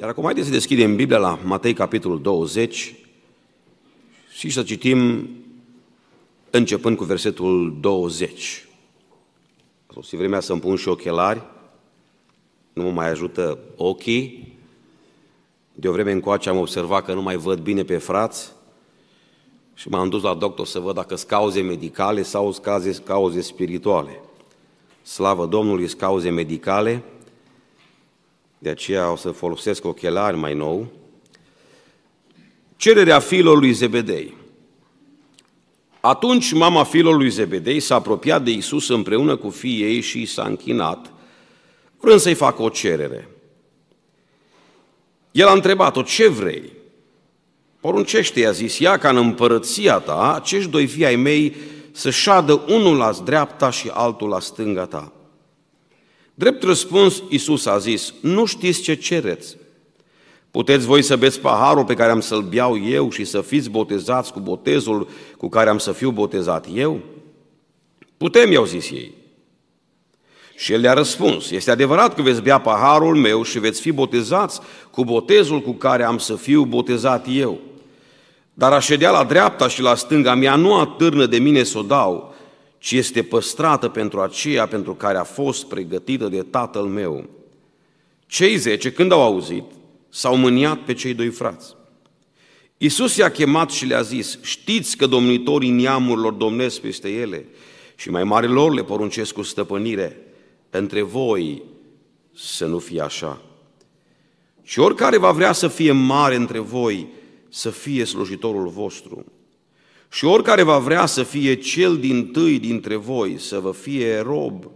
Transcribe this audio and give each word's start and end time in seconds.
Iar 0.00 0.08
acum 0.08 0.24
haideți 0.24 0.46
să 0.46 0.52
deschidem 0.52 0.96
Biblia 0.96 1.18
la 1.18 1.38
Matei, 1.44 1.72
capitolul 1.72 2.22
20 2.22 2.94
și 4.32 4.50
să 4.50 4.62
citim 4.62 5.28
începând 6.50 6.96
cu 6.96 7.04
versetul 7.04 7.76
20. 7.80 8.64
A 9.86 9.92
sosit 9.92 10.18
vremea 10.18 10.40
să-mi 10.40 10.60
pun 10.60 10.76
și 10.76 10.88
ochelari, 10.88 11.42
nu 12.72 12.82
mă 12.82 12.90
mai 12.90 13.08
ajută 13.08 13.58
ochii. 13.76 14.54
De 15.72 15.88
o 15.88 15.92
vreme 15.92 16.12
încoace 16.12 16.48
am 16.48 16.58
observat 16.58 17.04
că 17.04 17.14
nu 17.14 17.22
mai 17.22 17.36
văd 17.36 17.58
bine 17.58 17.84
pe 17.84 17.96
frați 17.96 18.52
și 19.74 19.88
m-am 19.88 20.08
dus 20.08 20.22
la 20.22 20.34
doctor 20.34 20.66
să 20.66 20.78
văd 20.78 20.94
dacă 20.94 21.14
sunt 21.14 21.30
cauze 21.30 21.60
medicale 21.60 22.22
sau 22.22 22.56
cauze, 22.62 22.92
cauze 23.04 23.40
spirituale. 23.40 24.20
Slavă 25.02 25.46
Domnului, 25.46 25.86
sunt 25.86 26.00
cauze 26.00 26.30
medicale, 26.30 27.02
de 28.58 28.68
aceea 28.68 29.12
o 29.12 29.16
să 29.16 29.30
folosesc 29.30 29.84
ochelari 29.84 30.36
mai 30.36 30.54
nou. 30.54 30.86
Cererea 32.76 33.18
fiilor 33.18 33.58
lui 33.58 33.72
Zebedei. 33.72 34.34
Atunci 36.00 36.52
mama 36.52 36.84
fiilor 36.84 37.16
lui 37.16 37.30
Zebedei 37.30 37.80
s-a 37.80 37.94
apropiat 37.94 38.44
de 38.44 38.50
Isus 38.50 38.88
împreună 38.88 39.36
cu 39.36 39.50
fiii 39.50 39.82
ei 39.82 40.00
și 40.00 40.26
s-a 40.26 40.44
închinat, 40.44 41.12
vrând 42.00 42.20
să-i 42.20 42.34
facă 42.34 42.62
o 42.62 42.68
cerere. 42.68 43.28
El 45.30 45.46
a 45.46 45.52
întrebat-o, 45.52 46.02
ce 46.02 46.28
vrei? 46.28 46.72
Poruncește, 47.80 48.40
i-a 48.40 48.50
zis, 48.50 48.78
ia 48.78 48.98
ca 48.98 49.08
în 49.08 49.16
împărăția 49.16 49.98
ta, 49.98 50.34
acești 50.34 50.70
doi 50.70 50.86
fii 50.86 51.06
ai 51.06 51.16
mei 51.16 51.56
să 51.92 52.10
șadă 52.10 52.64
unul 52.68 52.96
la 52.96 53.12
dreapta 53.24 53.70
și 53.70 53.90
altul 53.92 54.28
la 54.28 54.40
stânga 54.40 54.86
ta. 54.86 55.12
Drept 56.38 56.62
răspuns, 56.62 57.22
Iisus 57.28 57.66
a 57.66 57.78
zis, 57.78 58.14
nu 58.20 58.44
știți 58.44 58.80
ce 58.80 58.94
cereți. 58.94 59.56
Puteți 60.50 60.86
voi 60.86 61.02
să 61.02 61.16
beți 61.16 61.40
paharul 61.40 61.84
pe 61.84 61.94
care 61.94 62.10
am 62.10 62.20
să-l 62.20 62.42
beau 62.42 62.78
eu 62.84 63.10
și 63.10 63.24
să 63.24 63.40
fiți 63.40 63.70
botezați 63.70 64.32
cu 64.32 64.40
botezul 64.40 65.08
cu 65.36 65.48
care 65.48 65.70
am 65.70 65.78
să 65.78 65.92
fiu 65.92 66.10
botezat 66.10 66.66
eu? 66.74 67.00
Putem, 68.16 68.52
i-au 68.52 68.64
zis 68.64 68.90
ei. 68.90 69.14
Și 70.56 70.72
el 70.72 70.80
le-a 70.80 70.92
răspuns, 70.92 71.50
este 71.50 71.70
adevărat 71.70 72.14
că 72.14 72.22
veți 72.22 72.42
bea 72.42 72.60
paharul 72.60 73.16
meu 73.16 73.42
și 73.42 73.58
veți 73.58 73.80
fi 73.80 73.92
botezați 73.92 74.60
cu 74.90 75.04
botezul 75.04 75.60
cu 75.60 75.72
care 75.72 76.04
am 76.04 76.18
să 76.18 76.34
fiu 76.34 76.64
botezat 76.64 77.26
eu. 77.30 77.58
Dar 78.54 78.72
aș 78.72 78.84
ședea 78.84 79.10
la 79.10 79.24
dreapta 79.24 79.68
și 79.68 79.82
la 79.82 79.94
stânga 79.94 80.34
mea 80.34 80.56
nu 80.56 80.74
atârnă 80.74 81.26
de 81.26 81.38
mine 81.38 81.62
să 81.62 81.78
o 81.78 81.82
dau, 81.82 82.34
ci 82.78 82.92
este 82.92 83.22
păstrată 83.22 83.88
pentru 83.88 84.20
aceea 84.20 84.66
pentru 84.66 84.94
care 84.94 85.18
a 85.18 85.24
fost 85.24 85.66
pregătită 85.66 86.28
de 86.28 86.42
tatăl 86.42 86.84
meu. 86.84 87.24
Cei 88.26 88.56
zece, 88.56 88.92
când 88.92 89.12
au 89.12 89.22
auzit, 89.22 89.64
s-au 90.08 90.36
mâniat 90.36 90.78
pe 90.78 90.92
cei 90.92 91.14
doi 91.14 91.28
frați. 91.28 91.74
Iisus 92.78 93.16
i-a 93.16 93.30
chemat 93.30 93.70
și 93.70 93.84
le-a 93.84 94.02
zis, 94.02 94.38
știți 94.42 94.96
că 94.96 95.06
domnitorii 95.06 95.70
neamurilor 95.70 96.32
domnesc 96.32 96.80
peste 96.80 97.08
ele 97.08 97.46
și 97.94 98.10
mai 98.10 98.24
mare 98.24 98.46
lor 98.46 98.72
le 98.74 98.84
poruncesc 98.84 99.32
cu 99.32 99.42
stăpânire. 99.42 100.20
Între 100.70 101.02
voi 101.02 101.62
să 102.34 102.66
nu 102.66 102.78
fie 102.78 103.00
așa. 103.00 103.40
Și 104.62 104.78
oricare 104.78 105.16
va 105.16 105.30
vrea 105.30 105.52
să 105.52 105.68
fie 105.68 105.92
mare 105.92 106.34
între 106.34 106.58
voi, 106.58 107.06
să 107.48 107.70
fie 107.70 108.04
slujitorul 108.04 108.68
vostru. 108.68 109.24
Și 110.08 110.24
oricare 110.24 110.62
va 110.62 110.78
vrea 110.78 111.06
să 111.06 111.22
fie 111.22 111.54
cel 111.54 111.96
din 111.96 112.26
tâi 112.26 112.58
dintre 112.58 112.96
voi, 112.96 113.36
să 113.38 113.58
vă 113.58 113.72
fie 113.72 114.18
rob. 114.18 114.70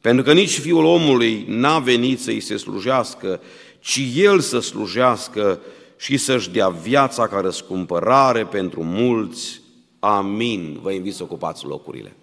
Pentru 0.00 0.24
că 0.24 0.32
nici 0.32 0.58
Fiul 0.58 0.84
omului 0.84 1.44
n-a 1.48 1.78
venit 1.78 2.20
să-i 2.20 2.40
se 2.40 2.56
slujească, 2.56 3.40
ci 3.80 4.00
El 4.14 4.40
să 4.40 4.58
slujească 4.58 5.60
și 5.96 6.16
să-și 6.16 6.50
dea 6.50 6.68
viața 6.68 7.28
ca 7.28 7.40
răscumpărare 7.40 8.44
pentru 8.44 8.82
mulți. 8.82 9.60
Amin. 9.98 10.78
Vă 10.82 10.92
invit 10.92 11.14
să 11.14 11.22
ocupați 11.22 11.66
locurile. 11.66 12.16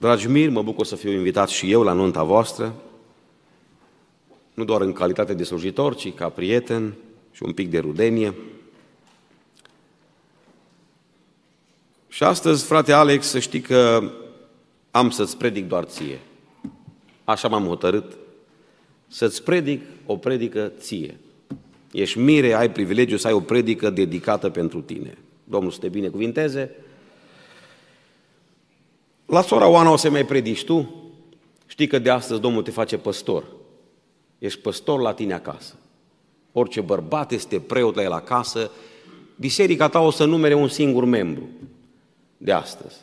Dragi 0.00 0.28
miri, 0.28 0.50
mă 0.50 0.62
bucur 0.62 0.86
să 0.86 0.96
fiu 0.96 1.10
invitat 1.10 1.48
și 1.48 1.70
eu 1.70 1.82
la 1.82 1.92
nunta 1.92 2.22
voastră, 2.22 2.74
nu 4.54 4.64
doar 4.64 4.80
în 4.80 4.92
calitate 4.92 5.34
de 5.34 5.44
slujitor, 5.44 5.94
ci 5.94 6.14
ca 6.14 6.28
prieten 6.28 6.94
și 7.32 7.42
un 7.42 7.52
pic 7.52 7.70
de 7.70 7.78
rudenie. 7.78 8.34
Și 12.08 12.22
astăzi, 12.22 12.64
frate 12.64 12.92
Alex, 12.92 13.26
să 13.26 13.38
știi 13.38 13.60
că 13.60 14.10
am 14.90 15.10
să-ți 15.10 15.36
predic 15.36 15.68
doar 15.68 15.84
ție. 15.84 16.20
Așa 17.24 17.48
m-am 17.48 17.66
hotărât, 17.66 18.16
să-ți 19.08 19.42
predic 19.42 19.82
o 20.06 20.16
predică 20.16 20.72
ție. 20.78 21.18
Ești 21.92 22.18
mire, 22.18 22.52
ai 22.52 22.70
privilegiu 22.70 23.16
să 23.16 23.26
ai 23.26 23.32
o 23.32 23.40
predică 23.40 23.90
dedicată 23.90 24.50
pentru 24.50 24.80
tine. 24.80 25.18
Domnul 25.44 25.70
să 25.70 25.78
te 25.78 25.88
binecuvinteze 25.88 26.70
la 29.28 29.42
sora 29.42 29.68
Oana 29.68 29.90
o 29.90 29.96
să 29.96 30.10
mai 30.10 30.24
predici 30.24 30.64
tu? 30.64 30.94
Știi 31.66 31.86
că 31.86 31.98
de 31.98 32.10
astăzi 32.10 32.40
Domnul 32.40 32.62
te 32.62 32.70
face 32.70 32.96
păstor. 32.96 33.44
Ești 34.38 34.60
păstor 34.60 35.00
la 35.00 35.12
tine 35.12 35.34
acasă. 35.34 35.74
Orice 36.52 36.80
bărbat 36.80 37.32
este 37.32 37.60
preot 37.60 37.94
la 37.94 38.02
el 38.02 38.12
acasă, 38.12 38.70
biserica 39.36 39.88
ta 39.88 40.00
o 40.00 40.10
să 40.10 40.24
numere 40.24 40.54
un 40.54 40.68
singur 40.68 41.04
membru 41.04 41.48
de 42.36 42.52
astăzi. 42.52 42.96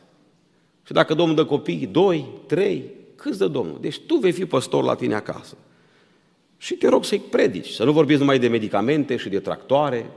Și 0.86 0.92
dacă 0.92 1.14
Domnul 1.14 1.36
dă 1.36 1.46
copii, 1.46 1.88
doi, 1.92 2.26
trei, 2.46 2.90
câți 3.16 3.38
dă 3.38 3.48
Domnul? 3.48 3.78
Deci 3.82 4.00
tu 4.00 4.16
vei 4.16 4.32
fi 4.32 4.46
păstor 4.46 4.84
la 4.84 4.96
tine 4.96 5.16
acasă. 5.16 5.58
Și 6.58 6.74
te 6.74 6.88
rog 6.88 7.06
să-i 7.06 7.20
predici, 7.20 7.70
să 7.70 7.84
nu 7.84 7.92
vorbiți 7.92 8.20
numai 8.20 8.40
de 8.40 8.48
medicamente 8.48 9.16
și 9.16 9.30
de 9.30 9.40
tractoare 9.40 10.10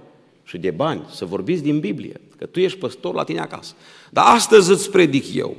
și 0.44 0.58
de 0.58 0.70
bani, 0.70 1.04
să 1.10 1.24
vorbiți 1.24 1.62
din 1.62 1.80
Biblie, 1.80 2.20
că 2.36 2.46
tu 2.46 2.60
ești 2.60 2.78
păstor 2.78 3.14
la 3.14 3.24
tine 3.24 3.40
acasă. 3.40 3.74
Dar 4.10 4.24
astăzi 4.26 4.70
îți 4.70 4.90
predic 4.90 5.34
eu. 5.34 5.56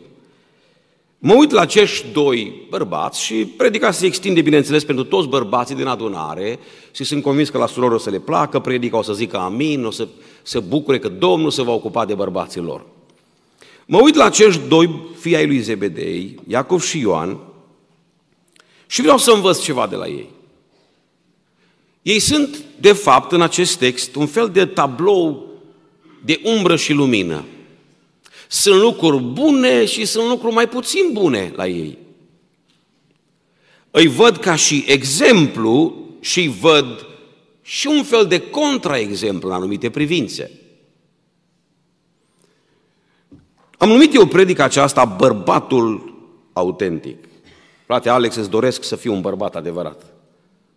Mă 1.21 1.33
uit 1.33 1.51
la 1.51 1.61
acești 1.61 2.05
doi 2.11 2.65
bărbați 2.69 3.21
și 3.21 3.33
predica 3.33 3.91
se 3.91 4.05
extinde, 4.05 4.41
bineînțeles, 4.41 4.83
pentru 4.83 5.03
toți 5.03 5.27
bărbații 5.27 5.75
din 5.75 5.85
adunare 5.85 6.59
și 6.91 7.03
sunt 7.03 7.23
convins 7.23 7.49
că 7.49 7.57
la 7.57 7.67
surori 7.67 7.93
o 7.93 7.97
să 7.97 8.09
le 8.09 8.19
placă, 8.19 8.59
predica 8.59 8.97
o 8.97 9.01
să 9.01 9.13
zică 9.13 9.37
amin, 9.37 9.85
o 9.85 9.91
să 9.91 10.07
se 10.41 10.59
bucure 10.59 10.99
că 10.99 11.09
Domnul 11.09 11.51
se 11.51 11.61
va 11.61 11.71
ocupa 11.71 12.05
de 12.05 12.13
bărbații 12.13 12.61
lor. 12.61 12.85
Mă 13.85 13.99
uit 14.01 14.15
la 14.15 14.23
acești 14.23 14.61
doi 14.67 15.01
fii 15.19 15.35
ai 15.35 15.47
lui 15.47 15.59
Zebedei, 15.59 16.39
Iacov 16.47 16.81
și 16.81 16.99
Ioan, 16.99 17.37
și 18.87 19.01
vreau 19.01 19.17
să 19.17 19.31
învăț 19.31 19.59
ceva 19.61 19.87
de 19.87 19.95
la 19.95 20.07
ei. 20.07 20.29
Ei 22.01 22.19
sunt, 22.19 22.63
de 22.79 22.91
fapt, 22.91 23.31
în 23.31 23.41
acest 23.41 23.77
text, 23.77 24.15
un 24.15 24.27
fel 24.27 24.49
de 24.49 24.65
tablou 24.65 25.47
de 26.25 26.41
umbră 26.43 26.75
și 26.75 26.93
lumină. 26.93 27.43
Sunt 28.51 28.81
lucruri 28.81 29.23
bune 29.23 29.85
și 29.85 30.05
sunt 30.05 30.27
lucruri 30.27 30.53
mai 30.53 30.67
puțin 30.67 31.09
bune 31.13 31.51
la 31.55 31.67
ei. 31.67 31.97
Îi 33.91 34.07
văd 34.07 34.37
ca 34.37 34.55
și 34.55 34.83
exemplu 34.87 35.95
și 36.19 36.47
văd 36.59 37.05
și 37.61 37.87
un 37.87 38.03
fel 38.03 38.25
de 38.25 38.49
contraexemplu 38.49 39.49
în 39.49 39.55
anumite 39.55 39.89
privințe. 39.89 40.51
Am 43.77 43.89
numit 43.89 44.13
eu 44.13 44.25
predica 44.25 44.63
aceasta 44.63 45.05
bărbatul 45.05 46.13
autentic. 46.53 47.25
Frate 47.85 48.09
Alex, 48.09 48.35
îți 48.35 48.49
doresc 48.49 48.83
să 48.83 48.95
fii 48.95 49.09
un 49.09 49.21
bărbat 49.21 49.55
adevărat. 49.55 50.05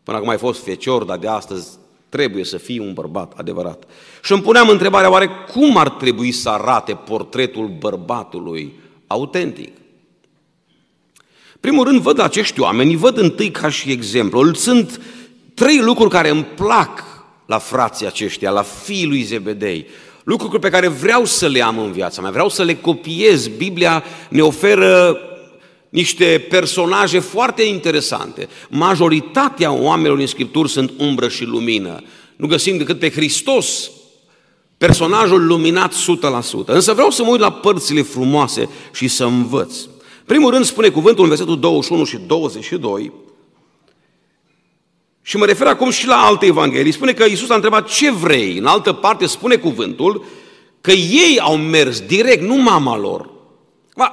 Până 0.03 0.17
acum 0.17 0.29
ai 0.29 0.39
fost 0.39 0.63
fecior, 0.63 1.05
dar 1.05 1.19
de 1.19 1.29
astăzi 1.29 1.69
trebuie 2.13 2.45
să 2.45 2.57
fii 2.57 2.79
un 2.79 2.93
bărbat 2.93 3.33
adevărat. 3.37 3.85
Și 4.23 4.33
îmi 4.33 4.43
puneam 4.43 4.69
întrebarea, 4.69 5.11
oare 5.11 5.31
cum 5.53 5.77
ar 5.77 5.91
trebui 5.91 6.33
să 6.33 6.49
arate 6.49 6.95
portretul 6.95 7.77
bărbatului 7.79 8.73
autentic? 9.07 9.77
Primul 11.61 11.85
rând, 11.85 12.01
văd 12.01 12.19
acești 12.19 12.61
oameni, 12.61 12.97
văd 12.97 13.19
întâi 13.19 13.51
ca 13.51 13.69
și 13.69 13.91
exemplu. 13.91 14.55
Sunt 14.55 15.01
trei 15.55 15.79
lucruri 15.79 16.11
care 16.11 16.29
îmi 16.29 16.45
plac 16.45 17.05
la 17.47 17.59
frații 17.59 18.07
aceștia, 18.07 18.51
la 18.51 18.63
fiii 18.63 19.07
lui 19.07 19.23
Zebedei. 19.23 19.87
Lucruri 20.25 20.59
pe 20.59 20.71
care 20.71 20.89
vreau 20.89 21.25
să 21.25 21.47
le 21.47 21.63
am 21.63 21.79
în 21.79 21.93
viața 21.93 22.21
mea, 22.21 22.31
vreau 22.31 22.49
să 22.49 22.63
le 22.63 22.77
copiez. 22.77 23.49
Biblia 23.49 24.05
ne 24.29 24.43
oferă 24.43 25.17
niște 25.93 26.47
personaje 26.49 27.19
foarte 27.19 27.63
interesante. 27.63 28.49
Majoritatea 28.69 29.73
oamenilor 29.73 30.19
în 30.19 30.27
Scripturi 30.27 30.69
sunt 30.71 30.93
umbră 30.99 31.29
și 31.29 31.45
lumină. 31.45 32.03
Nu 32.37 32.47
găsim 32.47 32.77
decât 32.77 32.99
pe 32.99 33.11
Hristos, 33.11 33.91
personajul 34.79 35.47
luminat 35.47 35.95
100%. 35.95 35.97
Însă 36.65 36.93
vreau 36.93 37.11
să 37.11 37.23
mă 37.23 37.31
uit 37.31 37.41
la 37.41 37.53
părțile 37.53 38.03
frumoase 38.03 38.69
și 38.93 39.09
să 39.09 39.25
învăț. 39.25 39.75
Primul 40.27 40.51
rând 40.51 40.65
spune 40.65 40.89
cuvântul 40.89 41.23
în 41.23 41.29
versetul 41.29 41.61
21 41.61 42.05
și 42.05 42.19
22, 42.27 43.13
și 45.23 45.37
mă 45.37 45.45
refer 45.45 45.67
acum 45.67 45.91
și 45.91 46.07
la 46.07 46.17
alte 46.17 46.47
evanghelii, 46.47 46.93
spune 46.93 47.13
că 47.13 47.25
Iisus 47.25 47.51
a 47.51 47.55
întrebat 47.55 47.89
ce 47.89 48.11
vrei. 48.11 48.59
În 48.59 48.67
altă 48.67 48.93
parte 48.93 49.27
spune 49.27 49.57
cuvântul 49.57 50.25
Că 50.83 50.91
ei 50.91 51.39
au 51.41 51.57
mers 51.57 52.01
direct, 52.01 52.43
nu 52.43 52.55
mama 52.55 52.97
lor. 52.97 53.31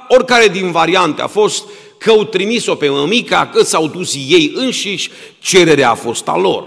Oricare 0.08 0.48
din 0.48 0.70
variante 0.70 1.22
a 1.22 1.26
fost 1.26 1.64
că 1.98 2.10
au 2.10 2.24
trimis-o 2.24 2.74
pe 2.74 2.88
mămica, 2.88 3.46
că 3.46 3.62
s-au 3.62 3.86
dus 3.86 4.14
ei 4.14 4.52
înșiși, 4.54 5.10
cererea 5.38 5.90
a 5.90 5.94
fost 5.94 6.28
a 6.28 6.36
lor. 6.36 6.66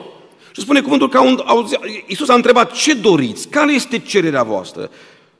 Și 0.51 0.61
spune 0.61 0.81
cuvântul 0.81 1.09
că 1.09 1.17
au, 1.17 1.69
Iisus 2.07 2.29
a 2.29 2.33
întrebat, 2.33 2.71
ce 2.71 2.93
doriți? 2.93 3.47
Care 3.47 3.73
este 3.73 3.99
cererea 3.99 4.43
voastră? 4.43 4.89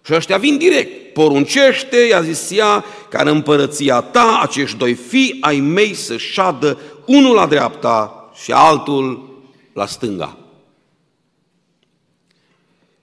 Și 0.05 0.13
ăștia 0.13 0.37
vin 0.37 0.57
direct. 0.57 1.13
Poruncește, 1.13 1.97
i-a 1.97 2.21
zis 2.21 2.51
ea, 2.51 2.85
ca 3.09 3.21
în 3.21 3.27
împărăția 3.27 4.01
ta 4.01 4.39
acești 4.41 4.77
doi 4.77 4.93
fii 4.93 5.37
ai 5.41 5.59
mei 5.59 5.93
să 5.93 6.17
șadă 6.17 6.79
unul 7.05 7.35
la 7.35 7.45
dreapta 7.45 8.31
și 8.43 8.51
altul 8.51 9.29
la 9.73 9.85
stânga. 9.85 10.37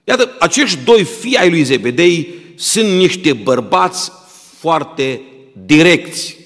Iată, 0.03 0.35
acești 0.39 0.79
doi 0.83 1.03
fii 1.03 1.37
ai 1.37 1.49
lui 1.49 1.63
Zebedei 1.63 2.33
sunt 2.55 2.87
niște 2.87 3.33
bărbați 3.33 4.11
foarte 4.61 5.21
direcți. 5.65 6.37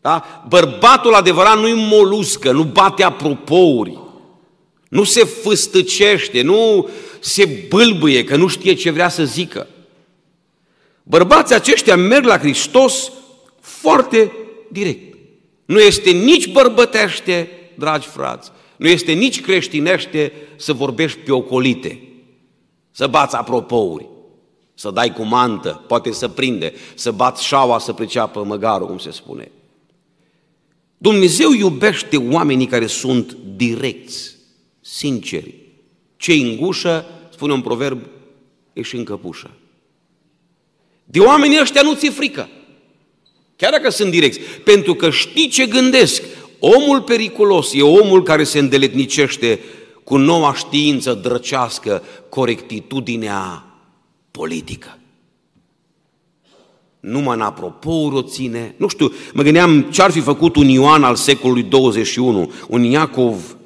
Da? 0.00 0.44
Bărbatul 0.48 1.14
adevărat 1.14 1.58
nu-i 1.58 1.88
moluscă, 1.90 2.52
nu 2.52 2.62
bate 2.62 3.02
apropouri, 3.02 3.98
nu 4.88 5.04
se 5.04 5.24
fâstăcește, 5.24 6.42
nu 6.42 6.88
se 7.20 7.66
bâlbâie, 7.68 8.24
că 8.24 8.36
nu 8.36 8.46
știe 8.46 8.74
ce 8.74 8.90
vrea 8.90 9.08
să 9.08 9.24
zică. 9.24 9.68
Bărbații 11.02 11.54
aceștia 11.54 11.96
merg 11.96 12.24
la 12.24 12.38
Hristos 12.38 13.12
foarte 13.60 14.32
direct. 14.68 15.16
Nu 15.64 15.80
este 15.80 16.10
nici 16.10 16.52
bărbătește, 16.52 17.50
dragi 17.74 18.06
frați, 18.06 18.50
nu 18.76 18.88
este 18.88 19.12
nici 19.12 19.40
creștinește 19.40 20.32
să 20.56 20.72
vorbești 20.72 21.18
pe 21.18 21.32
ocolite, 21.32 22.02
să 22.90 23.06
bați 23.06 23.36
apropouri, 23.36 24.08
să 24.78 24.90
dai 24.90 25.12
cu 25.12 25.22
mantă, 25.22 25.82
poate 25.86 26.12
să 26.12 26.28
prinde, 26.28 26.72
să 26.94 27.10
bați 27.10 27.44
șaua, 27.44 27.78
să 27.78 27.92
priceapă 27.92 28.44
măgarul, 28.44 28.86
cum 28.86 28.98
se 28.98 29.10
spune. 29.10 29.50
Dumnezeu 30.98 31.52
iubește 31.52 32.16
oamenii 32.16 32.66
care 32.66 32.86
sunt 32.86 33.36
direcți, 33.56 34.36
sinceri. 34.80 35.54
Cei 36.16 36.42
în 36.42 36.56
gușă, 36.56 37.06
spune 37.32 37.52
un 37.52 37.60
proverb, 37.60 38.00
e 38.72 38.82
și 38.82 38.96
în 38.96 39.04
căpușă. 39.04 39.50
De 41.04 41.20
oamenii 41.20 41.60
ăștia 41.60 41.82
nu 41.82 41.94
ți-e 41.94 42.10
frică. 42.10 42.48
Chiar 43.56 43.70
dacă 43.70 43.90
sunt 43.90 44.10
direcți. 44.10 44.40
Pentru 44.64 44.94
că 44.94 45.10
știi 45.10 45.48
ce 45.48 45.66
gândesc. 45.66 46.22
Omul 46.58 47.02
periculos 47.02 47.72
e 47.74 47.82
omul 47.82 48.22
care 48.22 48.44
se 48.44 48.58
îndeletnicește 48.58 49.60
cu 50.04 50.16
noua 50.16 50.54
știință 50.54 51.14
drăcească, 51.14 52.02
corectitudinea 52.28 53.67
politică. 54.38 54.98
Numai 57.00 57.34
în 57.34 57.40
apropouri 57.40 58.14
o 58.14 58.22
ține. 58.22 58.74
Nu 58.76 58.88
știu, 58.88 59.12
mă 59.34 59.42
gândeam 59.42 59.82
ce 59.82 60.02
ar 60.02 60.10
fi 60.10 60.20
făcut 60.20 60.56
un 60.56 60.68
Ioan 60.68 61.04
al 61.04 61.14
secolului 61.14 61.62
21, 61.62 62.52
un 62.68 62.82
Iacov 62.82 63.56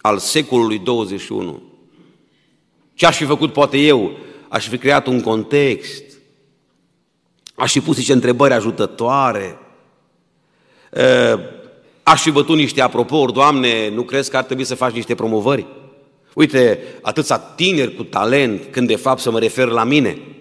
al 0.00 0.18
secolului 0.18 0.78
21. 0.78 1.62
Ce 2.94 3.06
aș 3.06 3.16
fi 3.16 3.24
făcut 3.24 3.52
poate 3.52 3.78
eu? 3.78 4.10
Aș 4.48 4.68
fi 4.68 4.78
creat 4.78 5.06
un 5.06 5.20
context, 5.20 6.02
aș 7.54 7.72
fi 7.72 7.80
pus 7.80 7.96
niște 7.96 8.12
întrebări 8.12 8.54
ajutătoare, 8.54 9.58
aș 12.02 12.22
fi 12.22 12.30
bătut 12.30 12.56
niște 12.56 12.80
apropouri, 12.80 13.32
Doamne, 13.32 13.90
nu 13.90 14.02
crezi 14.02 14.30
că 14.30 14.36
ar 14.36 14.44
trebui 14.44 14.64
să 14.64 14.74
faci 14.74 14.92
niște 14.92 15.14
promovări? 15.14 15.66
Uite, 16.34 16.78
atâția 17.02 17.36
tineri 17.36 17.94
cu 17.94 18.02
talent, 18.02 18.62
când 18.70 18.86
de 18.86 18.96
fapt 18.96 19.20
să 19.20 19.30
mă 19.30 19.38
refer 19.38 19.68
la 19.68 19.84
mine– 19.84 20.18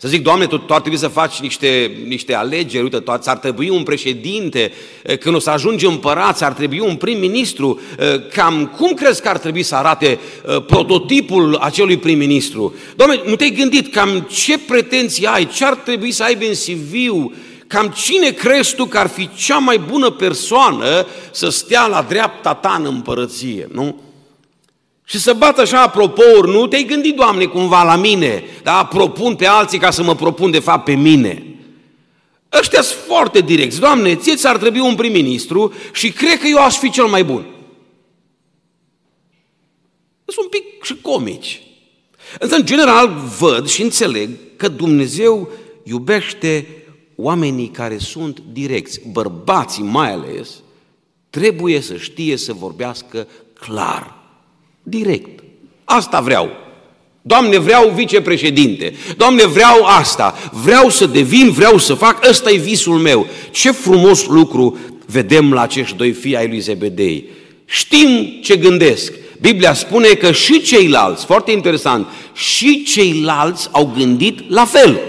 să 0.00 0.08
zic, 0.08 0.22
Doamne, 0.22 0.46
tu, 0.46 0.58
tu 0.58 0.74
ar 0.74 0.80
trebui 0.80 0.98
să 0.98 1.08
faci 1.08 1.40
niște, 1.40 1.90
niște 2.06 2.34
alegeri, 2.34 2.82
uite, 2.82 2.98
tu, 2.98 3.10
ar 3.24 3.38
trebui 3.38 3.68
un 3.68 3.82
președinte, 3.82 4.72
când 5.20 5.34
o 5.34 5.38
să 5.38 5.50
ajungi 5.50 5.86
împărați, 5.86 6.44
ar 6.44 6.52
trebui 6.52 6.80
un 6.80 6.96
prim-ministru. 6.96 7.80
Cam 8.32 8.74
cum 8.76 8.94
crezi 8.94 9.22
că 9.22 9.28
ar 9.28 9.38
trebui 9.38 9.62
să 9.62 9.74
arate 9.74 10.18
prototipul 10.66 11.54
acelui 11.54 11.96
prim-ministru? 11.96 12.74
Doamne, 12.96 13.20
nu 13.24 13.36
te-ai 13.36 13.50
gândit 13.50 13.92
cam 13.92 14.26
ce 14.30 14.58
pretenții 14.58 15.26
ai, 15.26 15.46
ce 15.46 15.64
ar 15.64 15.74
trebui 15.74 16.10
să 16.10 16.22
aibă 16.22 16.44
în 16.44 16.52
cv 16.52 16.94
Cam 17.66 17.88
cine 17.88 18.30
crezi 18.30 18.74
tu 18.74 18.84
că 18.84 18.98
ar 18.98 19.06
fi 19.06 19.28
cea 19.34 19.58
mai 19.58 19.78
bună 19.78 20.10
persoană 20.10 21.06
să 21.30 21.48
stea 21.48 21.86
la 21.86 22.04
dreapta 22.08 22.54
ta 22.54 22.76
în 22.78 22.84
împărăție, 22.84 23.68
nu? 23.72 24.00
Și 25.08 25.18
să 25.18 25.32
bată 25.32 25.60
așa 25.60 25.82
apropouri, 25.82 26.50
nu 26.50 26.66
te-ai 26.66 26.84
gândit, 26.84 27.16
Doamne, 27.16 27.44
cumva 27.44 27.82
la 27.82 27.96
mine, 27.96 28.44
da? 28.62 28.84
Propun 28.84 29.36
pe 29.36 29.46
alții 29.46 29.78
ca 29.78 29.90
să 29.90 30.02
mă 30.02 30.14
propun 30.14 30.50
de 30.50 30.58
fapt 30.58 30.84
pe 30.84 30.94
mine. 30.94 31.46
Ăștia 32.58 32.82
sunt 32.82 33.00
foarte 33.06 33.40
direcți. 33.40 33.80
Doamne, 33.80 34.16
ție 34.16 34.34
ți-ar 34.34 34.56
trebui 34.56 34.80
un 34.80 34.94
prim-ministru 34.94 35.72
și 35.92 36.12
cred 36.12 36.38
că 36.38 36.46
eu 36.46 36.58
aș 36.58 36.78
fi 36.78 36.90
cel 36.90 37.04
mai 37.04 37.24
bun. 37.24 37.46
Sunt 40.24 40.44
un 40.44 40.48
pic 40.50 40.82
și 40.82 40.96
comici. 41.00 41.62
Însă, 42.38 42.54
în 42.54 42.64
general, 42.64 43.08
văd 43.38 43.68
și 43.68 43.82
înțeleg 43.82 44.30
că 44.56 44.68
Dumnezeu 44.68 45.48
iubește 45.84 46.66
oamenii 47.16 47.68
care 47.68 47.98
sunt 47.98 48.42
direcți. 48.52 49.00
Bărbații 49.10 49.82
mai 49.82 50.12
ales 50.12 50.62
trebuie 51.30 51.80
să 51.80 51.96
știe 51.96 52.36
să 52.36 52.52
vorbească 52.52 53.28
clar 53.52 54.17
direct. 54.88 55.40
Asta 55.84 56.20
vreau. 56.20 56.50
Doamne, 57.22 57.58
vreau 57.58 57.92
vicepreședinte. 57.94 58.94
Doamne, 59.16 59.46
vreau 59.46 59.84
asta. 59.84 60.34
Vreau 60.62 60.88
să 60.88 61.06
devin, 61.06 61.50
vreau 61.50 61.78
să 61.78 61.94
fac. 61.94 62.28
Ăsta 62.28 62.50
e 62.50 62.56
visul 62.56 62.98
meu. 62.98 63.26
Ce 63.50 63.70
frumos 63.70 64.26
lucru 64.26 64.78
vedem 65.06 65.52
la 65.52 65.60
acești 65.60 65.96
doi 65.96 66.10
fii 66.12 66.36
ai 66.36 66.48
lui 66.48 66.60
Zebedei. 66.60 67.24
Știm 67.64 68.38
ce 68.42 68.56
gândesc. 68.56 69.12
Biblia 69.40 69.74
spune 69.74 70.08
că 70.08 70.32
și 70.32 70.62
ceilalți, 70.62 71.24
foarte 71.24 71.50
interesant, 71.50 72.06
și 72.34 72.82
ceilalți 72.82 73.68
au 73.72 73.92
gândit 73.96 74.50
la 74.50 74.64
fel. 74.64 75.00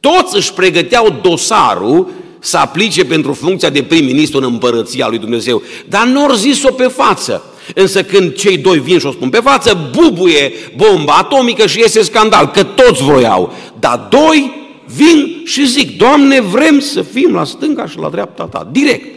Toți 0.00 0.36
își 0.36 0.52
pregăteau 0.52 1.18
dosarul 1.22 2.10
să 2.40 2.56
aplice 2.56 3.04
pentru 3.04 3.32
funcția 3.32 3.70
de 3.70 3.82
prim-ministru 3.82 4.38
în 4.38 4.44
împărăția 4.44 5.08
lui 5.08 5.18
Dumnezeu, 5.18 5.62
dar 5.88 6.06
nu 6.06 6.20
au 6.20 6.34
zis-o 6.34 6.72
pe 6.72 6.84
față. 6.86 7.42
Însă 7.74 8.04
când 8.04 8.34
cei 8.34 8.58
doi 8.58 8.80
vin 8.80 8.98
și 8.98 9.06
o 9.06 9.12
spun 9.12 9.30
pe 9.30 9.40
față, 9.40 9.90
bubuie 9.92 10.52
bomba 10.76 11.12
atomică 11.12 11.66
și 11.66 11.78
iese 11.78 12.02
scandal, 12.02 12.50
că 12.50 12.62
toți 12.62 13.02
vroiau. 13.02 13.52
Dar 13.78 14.06
doi 14.10 14.52
vin 14.86 15.42
și 15.44 15.66
zic, 15.66 15.96
Doamne, 15.96 16.40
vrem 16.40 16.80
să 16.80 17.02
fim 17.02 17.34
la 17.34 17.44
stânga 17.44 17.86
și 17.86 17.98
la 17.98 18.08
dreapta 18.08 18.44
ta, 18.44 18.68
direct. 18.72 19.16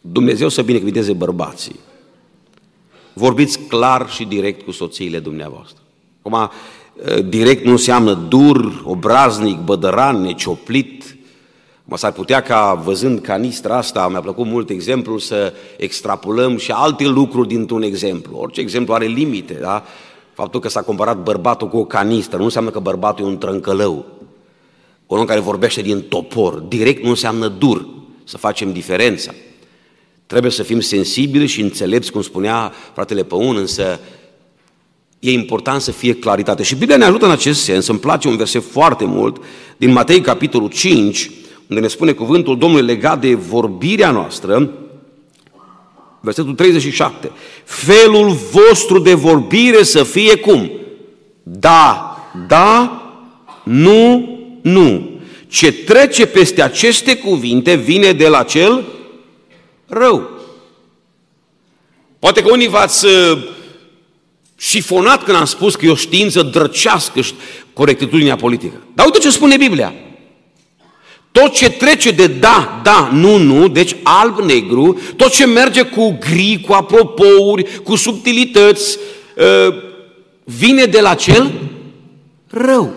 Dumnezeu 0.00 0.48
să 0.48 0.62
binecuvinteze 0.62 1.12
bărbații. 1.12 1.80
Vorbiți 3.12 3.58
clar 3.58 4.10
și 4.10 4.24
direct 4.24 4.64
cu 4.64 4.70
soțiile 4.70 5.18
dumneavoastră. 5.18 5.82
Acum, 6.22 6.50
direct 7.28 7.64
nu 7.64 7.70
înseamnă 7.70 8.12
dur, 8.28 8.82
obraznic, 8.84 9.58
bădăran, 9.58 10.20
necioplit, 10.20 11.16
Mă 11.90 11.96
s-ar 11.96 12.12
putea 12.12 12.40
ca, 12.40 12.74
văzând 12.84 13.20
canistra 13.20 13.76
asta, 13.76 14.08
mi-a 14.08 14.20
plăcut 14.20 14.46
mult 14.46 14.70
exemplul, 14.70 15.18
să 15.18 15.52
extrapolăm 15.76 16.56
și 16.56 16.70
alte 16.70 17.06
lucruri 17.06 17.48
dintr-un 17.48 17.82
exemplu. 17.82 18.36
Orice 18.36 18.60
exemplu 18.60 18.94
are 18.94 19.06
limite, 19.06 19.54
da? 19.54 19.84
Faptul 20.32 20.60
că 20.60 20.68
s-a 20.68 20.82
comparat 20.82 21.22
bărbatul 21.22 21.68
cu 21.68 21.76
o 21.76 21.84
canistră 21.84 22.38
nu 22.38 22.44
înseamnă 22.44 22.70
că 22.70 22.78
bărbatul 22.78 23.24
e 23.24 23.28
un 23.28 23.38
trâncălău. 23.38 24.06
Un 25.06 25.18
om 25.18 25.24
care 25.24 25.40
vorbește 25.40 25.82
din 25.82 26.00
topor, 26.00 26.54
direct 26.54 27.02
nu 27.02 27.08
înseamnă 27.08 27.48
dur, 27.48 27.88
să 28.24 28.36
facem 28.36 28.72
diferența. 28.72 29.34
Trebuie 30.26 30.50
să 30.50 30.62
fim 30.62 30.80
sensibili 30.80 31.46
și 31.46 31.60
înțelepți, 31.60 32.12
cum 32.12 32.22
spunea 32.22 32.72
fratele 32.92 33.22
Păun, 33.22 33.56
însă 33.56 34.00
e 35.18 35.32
important 35.32 35.80
să 35.80 35.90
fie 35.90 36.14
claritate. 36.14 36.62
Și 36.62 36.76
Biblia 36.76 36.96
ne 36.96 37.04
ajută 37.04 37.24
în 37.24 37.30
acest 37.30 37.62
sens, 37.62 37.86
îmi 37.86 37.98
place 37.98 38.28
un 38.28 38.36
verset 38.36 38.62
foarte 38.62 39.04
mult, 39.04 39.42
din 39.76 39.92
Matei, 39.92 40.20
capitolul 40.20 40.68
5, 40.68 41.30
unde 41.70 41.82
ne 41.82 41.88
spune 41.88 42.12
cuvântul 42.12 42.58
Domnului 42.58 42.86
legat 42.86 43.20
de 43.20 43.34
vorbirea 43.34 44.10
noastră, 44.10 44.70
versetul 46.20 46.54
37, 46.54 47.30
felul 47.64 48.28
vostru 48.28 48.98
de 48.98 49.14
vorbire 49.14 49.82
să 49.82 50.02
fie 50.02 50.36
cum? 50.36 50.70
Da, 51.42 52.16
da, 52.48 53.02
nu, 53.64 54.38
nu. 54.62 55.10
Ce 55.48 55.72
trece 55.72 56.26
peste 56.26 56.62
aceste 56.62 57.16
cuvinte 57.16 57.74
vine 57.74 58.12
de 58.12 58.28
la 58.28 58.42
cel 58.42 58.84
rău. 59.86 60.30
Poate 62.18 62.42
că 62.42 62.50
unii 62.52 62.68
v-ați 62.68 63.06
uh, 63.06 63.38
șifonat 64.58 65.24
când 65.24 65.36
am 65.36 65.44
spus 65.44 65.76
că 65.76 65.86
e 65.86 65.90
o 65.90 65.94
știință 65.94 66.42
drăcească 66.42 67.20
corectitudinea 67.72 68.36
politică. 68.36 68.82
Dar 68.94 69.06
uite 69.06 69.18
ce 69.18 69.30
spune 69.30 69.56
Biblia. 69.56 69.94
Tot 71.32 71.52
ce 71.52 71.70
trece 71.70 72.10
de 72.10 72.26
da, 72.26 72.80
da, 72.82 73.10
nu, 73.12 73.36
nu, 73.36 73.68
deci 73.68 73.96
alb-negru, 74.02 75.00
tot 75.16 75.30
ce 75.32 75.46
merge 75.46 75.82
cu 75.82 76.18
gri, 76.20 76.60
cu 76.66 76.72
apropouri, 76.72 77.82
cu 77.82 77.96
subtilități, 77.96 78.98
ă, 79.38 79.74
vine 80.44 80.84
de 80.84 81.00
la 81.00 81.14
cel 81.14 81.50
rău. 82.50 82.92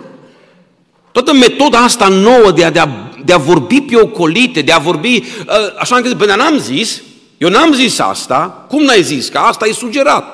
Toată 1.12 1.32
metoda 1.32 1.78
asta 1.78 2.08
nouă 2.08 2.50
de 2.50 2.64
a, 2.64 2.70
de 2.70 2.78
a, 2.78 2.88
de 3.24 3.32
a 3.32 3.36
vorbi 3.36 3.80
pe 3.80 3.96
ocolite, 3.96 4.60
de 4.60 4.72
a 4.72 4.78
vorbi, 4.78 5.22
ă, 5.48 5.74
așa 5.78 5.96
încât, 5.96 6.18
până 6.18 6.34
n-am 6.34 6.58
zis, 6.58 7.02
eu 7.38 7.48
n-am 7.48 7.72
zis 7.72 7.98
asta, 7.98 8.66
cum 8.68 8.82
n-ai 8.82 9.02
zis? 9.02 9.28
Că 9.28 9.38
asta 9.38 9.66
e 9.66 9.72
sugerat. 9.72 10.24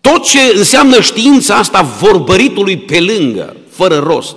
Tot 0.00 0.24
ce 0.24 0.38
înseamnă 0.54 1.00
știința 1.00 1.54
asta 1.54 1.80
vorbăritului 2.00 2.76
pe 2.76 3.00
lângă, 3.00 3.56
fără 3.70 3.98
rost, 3.98 4.36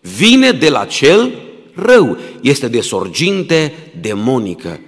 vine 0.00 0.50
de 0.50 0.68
la 0.68 0.84
cel 0.84 1.30
rău, 1.74 2.16
este 2.40 2.68
de 2.68 2.80
sorginte 2.80 3.74
demonică. 4.00 4.80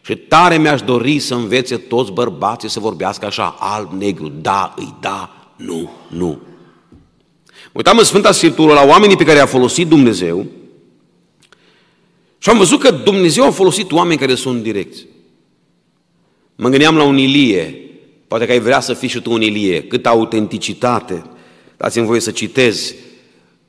Și 0.00 0.16
tare 0.16 0.58
mi-aș 0.58 0.82
dori 0.82 1.18
să 1.18 1.34
învețe 1.34 1.76
toți 1.76 2.12
bărbații 2.12 2.70
să 2.70 2.80
vorbească 2.80 3.26
așa, 3.26 3.56
alb-negru, 3.58 4.32
da, 4.40 4.74
îi 4.76 4.94
da, 5.00 5.50
nu, 5.56 5.90
nu. 6.08 6.40
Uitam 7.72 7.98
în 7.98 8.04
Sfânta 8.04 8.32
Scriptură 8.32 8.72
la 8.72 8.86
oamenii 8.86 9.16
pe 9.16 9.24
care 9.24 9.38
i-a 9.38 9.46
folosit 9.46 9.88
Dumnezeu 9.88 10.46
și 12.44 12.50
am 12.50 12.58
văzut 12.58 12.80
că 12.80 12.90
Dumnezeu 12.90 13.44
a 13.44 13.50
folosit 13.50 13.92
oameni 13.92 14.18
care 14.18 14.34
sunt 14.34 14.62
direcți. 14.62 15.06
Mă 16.56 16.68
gândeam 16.68 16.96
la 16.96 17.02
un 17.02 17.16
Ilie, 17.16 17.90
poate 18.28 18.46
că 18.46 18.52
ai 18.52 18.60
vrea 18.60 18.80
să 18.80 18.94
fii 18.94 19.08
și 19.08 19.20
tu 19.20 19.32
un 19.32 19.42
Ilie, 19.42 19.82
câtă 19.82 20.08
autenticitate. 20.08 21.24
Dați-mi 21.76 22.06
voie 22.06 22.20
să 22.20 22.30
citez. 22.30 22.94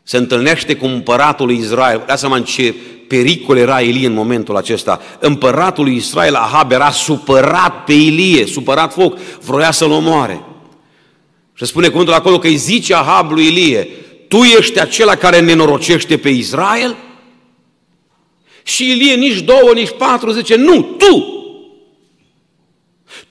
Se 0.07 0.17
întâlnește 0.17 0.75
cu 0.75 0.85
împăratul 0.85 1.45
lui 1.45 1.57
Israel. 1.57 2.03
Dați 2.07 2.19
seama 2.19 2.35
în 2.35 2.43
ce 2.43 2.75
pericol 3.07 3.57
era 3.57 3.81
Ilie 3.81 4.07
în 4.07 4.13
momentul 4.13 4.55
acesta. 4.55 5.01
Împăratul 5.19 5.83
lui 5.83 5.95
Israel, 5.95 6.35
Ahab, 6.35 6.71
era 6.71 6.91
supărat 6.91 7.83
pe 7.83 7.93
Ilie, 7.93 8.45
supărat 8.45 8.93
foc, 8.93 9.17
vroia 9.17 9.71
să-l 9.71 9.91
omoare. 9.91 10.45
Și 11.53 11.65
spune 11.65 11.87
cuvântul 11.87 12.13
acolo 12.13 12.39
că 12.39 12.47
îi 12.47 12.55
zice 12.55 12.95
Ahab 12.95 13.31
lui 13.31 13.45
Ilie, 13.45 13.89
tu 14.27 14.37
ești 14.37 14.79
acela 14.79 15.15
care 15.15 15.39
nenorocește 15.39 16.17
pe 16.17 16.29
Israel? 16.29 16.95
Și 18.63 18.89
Ilie 18.91 19.13
nici 19.13 19.39
două, 19.39 19.71
nici 19.73 19.95
patru 19.97 20.31
zice, 20.31 20.55
nu, 20.55 20.81
tu! 20.81 21.33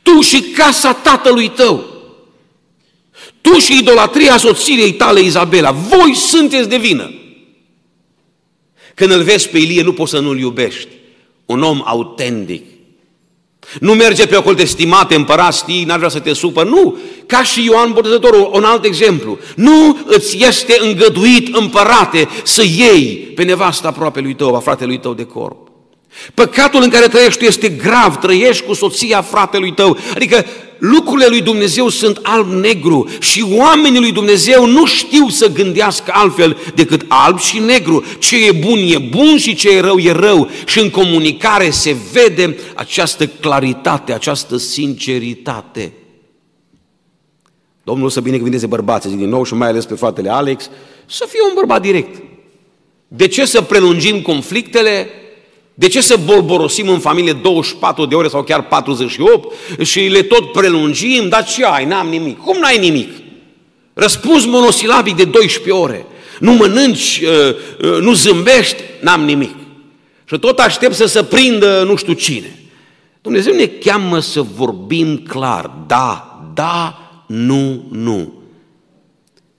Tu 0.02 0.20
și 0.20 0.40
casa 0.40 0.92
tatălui 0.92 1.48
tău! 1.48 1.93
Tu 3.44 3.58
și 3.58 3.78
idolatria 3.78 4.36
soției 4.36 4.92
tale, 4.92 5.20
Izabela, 5.20 5.70
voi 5.70 6.14
sunteți 6.14 6.68
de 6.68 6.76
vină! 6.76 7.10
Când 8.94 9.10
îl 9.10 9.22
vezi 9.22 9.48
pe 9.48 9.58
Ilie, 9.58 9.82
nu 9.82 9.92
poți 9.92 10.10
să 10.10 10.18
nu-l 10.18 10.38
iubești. 10.38 10.88
Un 11.46 11.62
om 11.62 11.82
autentic. 11.84 12.64
Nu 13.80 13.92
merge 13.92 14.26
pe 14.26 14.36
ocol 14.36 14.54
de 14.54 14.64
stimate 14.64 15.14
împărat, 15.14 15.54
știi, 15.54 15.84
n-ar 15.84 15.96
vrea 15.96 16.08
să 16.08 16.18
te 16.18 16.32
supă. 16.32 16.62
Nu, 16.62 16.98
ca 17.26 17.42
și 17.42 17.64
Ioan 17.64 17.92
Botezătorul, 17.92 18.50
un 18.52 18.64
alt 18.64 18.84
exemplu. 18.84 19.38
Nu 19.56 19.98
îți 20.06 20.44
este 20.44 20.76
îngăduit, 20.80 21.54
împărate, 21.54 22.28
să 22.42 22.62
iei 22.62 23.32
pe 23.34 23.42
nevasta 23.42 23.88
aproape 23.88 24.20
lui 24.20 24.34
tău, 24.34 24.54
a 24.54 24.58
fratelui 24.58 24.98
tău 24.98 25.14
de 25.14 25.24
corp. 25.24 25.68
Păcatul 26.34 26.82
în 26.82 26.88
care 26.88 27.08
trăiești 27.08 27.46
este 27.46 27.68
grav, 27.68 28.16
trăiești 28.16 28.64
cu 28.64 28.74
soția 28.74 29.22
fratelui 29.22 29.72
tău. 29.72 29.98
Adică 30.14 30.44
lucrurile 30.78 31.26
lui 31.28 31.42
Dumnezeu 31.42 31.88
sunt 31.88 32.20
alb-negru 32.22 33.08
și 33.20 33.44
oamenii 33.48 34.00
lui 34.00 34.12
Dumnezeu 34.12 34.66
nu 34.66 34.86
știu 34.86 35.28
să 35.28 35.52
gândească 35.52 36.10
altfel 36.14 36.56
decât 36.74 37.04
alb 37.08 37.38
și 37.38 37.58
negru. 37.58 38.04
Ce 38.18 38.46
e 38.46 38.52
bun 38.52 38.78
e 38.78 38.98
bun 38.98 39.38
și 39.38 39.54
ce 39.54 39.70
e 39.70 39.80
rău 39.80 39.98
e 39.98 40.12
rău. 40.12 40.50
Și 40.66 40.78
în 40.80 40.90
comunicare 40.90 41.70
se 41.70 41.96
vede 42.12 42.58
această 42.74 43.26
claritate, 43.26 44.12
această 44.12 44.56
sinceritate. 44.56 45.92
Domnul 47.82 48.10
să 48.10 48.20
binecuvinteze 48.20 48.66
bărbații, 48.66 49.10
zic 49.10 49.18
din 49.18 49.28
nou 49.28 49.44
și 49.44 49.54
mai 49.54 49.68
ales 49.68 49.84
pe 49.84 49.94
fratele 49.94 50.30
Alex, 50.30 50.70
să 51.06 51.26
fie 51.28 51.40
un 51.48 51.52
bărbat 51.54 51.82
direct. 51.82 52.22
De 53.08 53.26
ce 53.26 53.44
să 53.44 53.62
prelungim 53.62 54.22
conflictele? 54.22 55.08
De 55.74 55.88
ce 55.88 56.00
să 56.00 56.16
bolborosim 56.24 56.88
în 56.88 56.98
familie 56.98 57.32
24 57.32 58.06
de 58.06 58.14
ore 58.14 58.28
sau 58.28 58.42
chiar 58.42 58.66
48 58.66 59.52
și 59.82 60.00
le 60.00 60.22
tot 60.22 60.52
prelungim? 60.52 61.28
Dar 61.28 61.44
ce 61.44 61.64
ai? 61.64 61.84
N-am 61.84 62.08
nimic. 62.08 62.38
Cum 62.38 62.58
n-ai 62.58 62.78
nimic? 62.78 63.10
Răspuns 63.92 64.44
monosilabic 64.44 65.16
de 65.16 65.24
12 65.24 65.72
ore. 65.72 66.06
Nu 66.40 66.52
mănânci, 66.52 67.22
uh, 67.22 67.54
uh, 67.90 68.00
nu 68.00 68.12
zâmbești, 68.12 68.82
n-am 69.00 69.24
nimic. 69.24 69.54
Și 70.24 70.38
tot 70.38 70.58
aștept 70.58 70.94
să 70.94 71.06
se 71.06 71.22
prindă 71.22 71.82
nu 71.86 71.96
știu 71.96 72.12
cine. 72.12 72.58
Dumnezeu 73.20 73.54
ne 73.54 73.66
cheamă 73.66 74.18
să 74.18 74.42
vorbim 74.42 75.16
clar. 75.16 75.70
Da, 75.86 76.40
da, 76.54 76.98
nu, 77.26 77.84
nu. 77.90 78.32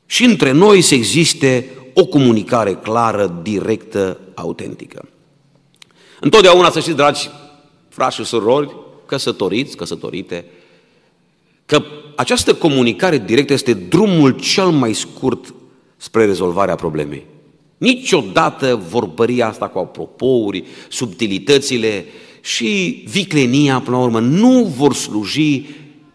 Și 0.06 0.24
între 0.24 0.52
noi 0.52 0.82
să 0.82 0.94
existe 0.94 1.70
o 1.94 2.06
comunicare 2.06 2.74
clară, 2.74 3.40
directă, 3.44 4.20
autentică. 4.34 5.06
Întotdeauna 6.20 6.70
să 6.70 6.80
știți, 6.80 6.96
dragi 6.96 7.30
frați 7.90 8.16
și 8.16 8.24
surori, 8.24 8.76
căsătoriți, 9.06 9.76
căsătorite, 9.76 10.46
că 11.66 11.84
această 12.16 12.54
comunicare 12.54 13.18
directă 13.18 13.54
este 13.54 13.74
drumul 13.74 14.32
cel 14.32 14.70
mai 14.70 14.94
scurt 14.94 15.54
spre 15.98 16.26
rezolvarea 16.26 16.76
problemei. 16.76 17.26
Niciodată 17.78 18.86
vorbăria 18.90 19.48
asta 19.48 19.68
cu 19.68 19.80
apropouri, 19.80 20.64
subtilitățile 20.90 22.06
și 22.42 23.04
viclenia, 23.08 23.80
până 23.80 23.98
la 23.98 24.04
urmă, 24.04 24.20
nu 24.20 24.64
vor 24.64 24.94
sluji 24.94 25.66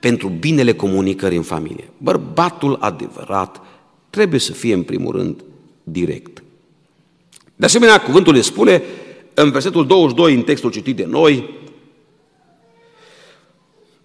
pentru 0.01 0.29
binele 0.29 0.75
comunicării 0.75 1.37
în 1.37 1.43
familie. 1.43 1.91
Bărbatul 1.99 2.77
adevărat 2.81 3.61
trebuie 4.11 4.41
să 4.41 4.53
fie, 4.53 4.75
în 4.75 4.83
primul 4.83 5.17
rând, 5.17 5.45
direct. 5.83 6.43
De 7.57 7.65
asemenea, 7.65 8.01
cuvântul 8.01 8.35
le 8.35 8.41
spune 8.41 8.83
în 9.41 9.51
versetul 9.51 9.87
22, 9.87 10.35
în 10.35 10.43
textul 10.43 10.71
citit 10.71 10.97
de 10.97 11.05
noi, 11.05 11.59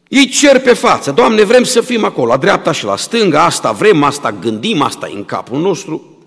ei 0.08 0.27
cer 0.27 0.62
pe 0.62 0.74
față, 0.74 1.12
Doamne, 1.12 1.44
vrem 1.44 1.63
să 1.63 1.82
fim 1.82 2.04
acolo, 2.04 2.27
la 2.27 2.38
dreapta 2.38 2.72
și 2.72 2.86
la 2.86 2.96
stânga, 2.96 3.44
asta 3.44 3.72
vrem, 3.72 4.04
asta 4.04 4.32
gândim, 4.32 4.82
asta 4.82 5.10
e 5.10 5.15
în 5.15 5.25
capul 5.25 5.60
nostru. 5.60 6.18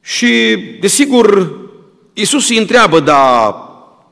Și, 0.00 0.56
desigur, 0.80 1.58
Iisus 2.12 2.48
îi 2.48 2.58
întreabă, 2.58 3.00
da, 3.00 3.50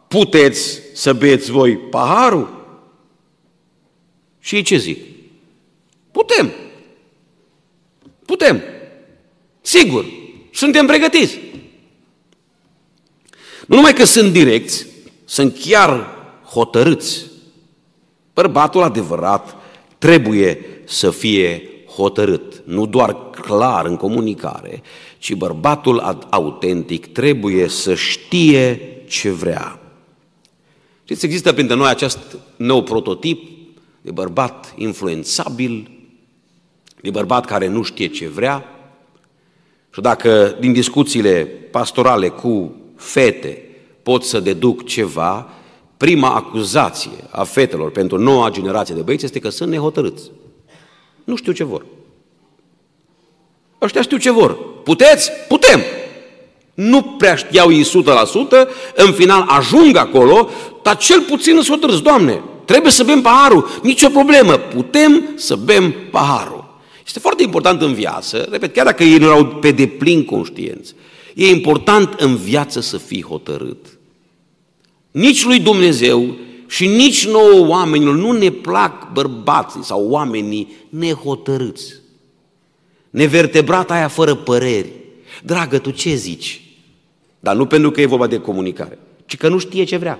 puteți 0.08 0.80
să 0.94 1.12
beți 1.12 1.50
voi 1.50 1.76
paharul? 1.76 2.56
Și 4.40 4.54
ei 4.54 4.62
ce 4.62 4.76
zic? 4.76 4.98
Putem. 6.10 6.50
Putem. 8.26 8.62
Sigur. 9.60 10.04
Suntem 10.52 10.86
pregătiți. 10.86 11.38
Nu 13.68 13.74
numai 13.76 13.92
că 13.92 14.04
sunt 14.04 14.32
direcți, 14.32 14.86
sunt 15.24 15.58
chiar 15.60 16.06
hotărâți. 16.44 17.24
Bărbatul 18.34 18.82
adevărat 18.82 19.56
trebuie 19.98 20.58
să 20.84 21.10
fie 21.10 21.62
hotărât, 21.94 22.62
nu 22.64 22.86
doar 22.86 23.30
clar 23.30 23.86
în 23.86 23.96
comunicare, 23.96 24.82
ci 25.18 25.34
bărbatul 25.34 26.26
autentic 26.30 27.12
trebuie 27.12 27.68
să 27.68 27.94
știe 27.94 28.80
ce 29.08 29.30
vrea. 29.30 29.80
Știți, 31.04 31.24
există 31.24 31.52
printre 31.52 31.74
noi 31.74 31.88
acest 31.88 32.18
nou 32.56 32.82
prototip 32.82 33.50
de 34.00 34.10
bărbat 34.10 34.74
influențabil, 34.76 35.90
de 37.02 37.10
bărbat 37.10 37.44
care 37.44 37.66
nu 37.66 37.82
știe 37.82 38.06
ce 38.06 38.28
vrea. 38.28 38.64
Și 39.94 40.00
dacă 40.00 40.56
din 40.60 40.72
discuțiile 40.72 41.44
pastorale 41.70 42.28
cu 42.28 42.77
fete 42.98 43.62
pot 44.02 44.24
să 44.24 44.40
deduc 44.40 44.84
ceva, 44.84 45.48
prima 45.96 46.34
acuzație 46.34 47.24
a 47.30 47.44
fetelor 47.44 47.90
pentru 47.90 48.18
noua 48.18 48.50
generație 48.50 48.94
de 48.94 49.00
băieți 49.00 49.24
este 49.24 49.38
că 49.38 49.48
sunt 49.48 49.70
nehotărâți. 49.70 50.30
Nu 51.24 51.36
știu 51.36 51.52
ce 51.52 51.64
vor. 51.64 51.84
Ăștia 53.82 54.02
știu 54.02 54.16
ce 54.16 54.30
vor. 54.30 54.58
Puteți? 54.82 55.30
Putem! 55.48 55.80
Nu 56.74 57.02
prea 57.02 57.34
știau 57.34 57.72
ei 57.72 57.84
100%, 57.84 57.88
în 58.94 59.12
final 59.12 59.44
ajung 59.48 59.96
acolo, 59.96 60.50
dar 60.82 60.96
cel 60.96 61.20
puțin 61.20 61.56
îți 61.56 61.70
hotărâți, 61.70 62.02
Doamne, 62.02 62.42
trebuie 62.64 62.92
să 62.92 63.04
bem 63.04 63.20
paharul, 63.20 63.68
nicio 63.82 64.08
problemă, 64.08 64.52
putem 64.52 65.28
să 65.34 65.56
bem 65.56 65.94
paharul. 66.10 66.80
Este 67.06 67.18
foarte 67.18 67.42
important 67.42 67.82
în 67.82 67.94
viață, 67.94 68.48
repet, 68.50 68.74
chiar 68.74 68.84
dacă 68.84 69.02
ei 69.02 69.18
nu 69.18 69.24
erau 69.24 69.46
pe 69.46 69.70
deplin 69.70 70.24
conștienți, 70.24 70.94
E 71.38 71.48
important 71.48 72.14
în 72.20 72.36
viață 72.36 72.80
să 72.80 72.96
fii 72.96 73.22
hotărât. 73.22 73.98
Nici 75.10 75.44
lui 75.44 75.60
Dumnezeu 75.60 76.36
și 76.66 76.86
nici 76.86 77.26
nouă 77.26 77.66
oamenilor 77.66 78.14
nu 78.14 78.32
ne 78.32 78.50
plac 78.50 79.12
bărbații 79.12 79.84
sau 79.84 80.08
oamenii 80.08 80.72
nehotărâți. 80.88 81.94
Nevertebrata 83.10 83.94
aia 83.94 84.08
fără 84.08 84.34
păreri. 84.34 84.92
Dragă, 85.42 85.78
tu 85.78 85.90
ce 85.90 86.14
zici? 86.14 86.62
Dar 87.40 87.56
nu 87.56 87.66
pentru 87.66 87.90
că 87.90 88.00
e 88.00 88.06
vorba 88.06 88.26
de 88.26 88.38
comunicare, 88.38 88.98
ci 89.26 89.36
că 89.36 89.48
nu 89.48 89.58
știe 89.58 89.84
ce 89.84 89.96
vrea. 89.96 90.18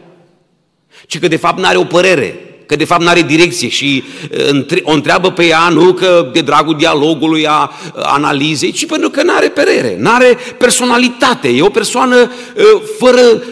Ci 1.06 1.18
că 1.18 1.28
de 1.28 1.37
fapt 1.37 1.58
nu 1.58 1.66
are 1.66 1.78
o 1.78 1.84
părere. 1.84 2.47
Că 2.68 2.76
de 2.76 2.84
fapt 2.84 3.02
nu 3.02 3.08
are 3.08 3.22
direcție 3.22 3.68
și 3.68 4.04
uh, 4.50 4.82
o 4.82 4.92
întreabă 4.92 5.30
pe 5.30 5.44
ea 5.44 5.68
nu 5.68 5.92
că 5.92 6.30
de 6.32 6.40
dragul 6.40 6.76
dialogului, 6.76 7.46
a 7.46 7.72
uh, 7.94 8.02
analizei, 8.04 8.72
ci 8.72 8.87
pentru 8.87 9.10
că 9.10 9.22
nu 9.22 9.32
are 9.37 9.48
perere, 9.48 9.96
nu 9.98 10.10
are 10.10 10.38
personalitate, 10.58 11.48
e 11.48 11.62
o 11.62 11.68
persoană 11.68 12.16
uh, 12.16 12.82
fără 12.98 13.42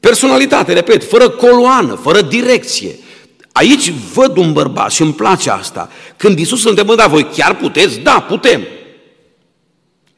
personalitate, 0.00 0.72
repet, 0.72 1.04
fără 1.04 1.28
coloană, 1.28 1.98
fără 2.02 2.20
direcție. 2.20 2.98
Aici 3.52 3.92
văd 4.14 4.36
un 4.36 4.52
bărbat 4.52 4.90
și 4.90 5.02
îmi 5.02 5.12
place 5.12 5.50
asta. 5.50 5.90
Când 6.16 6.38
Iisus 6.38 6.62
îl 6.62 6.68
întrebă, 6.68 6.94
da, 6.94 7.06
voi 7.06 7.26
chiar 7.36 7.56
puteți? 7.56 7.98
Da, 7.98 8.24
putem. 8.28 8.62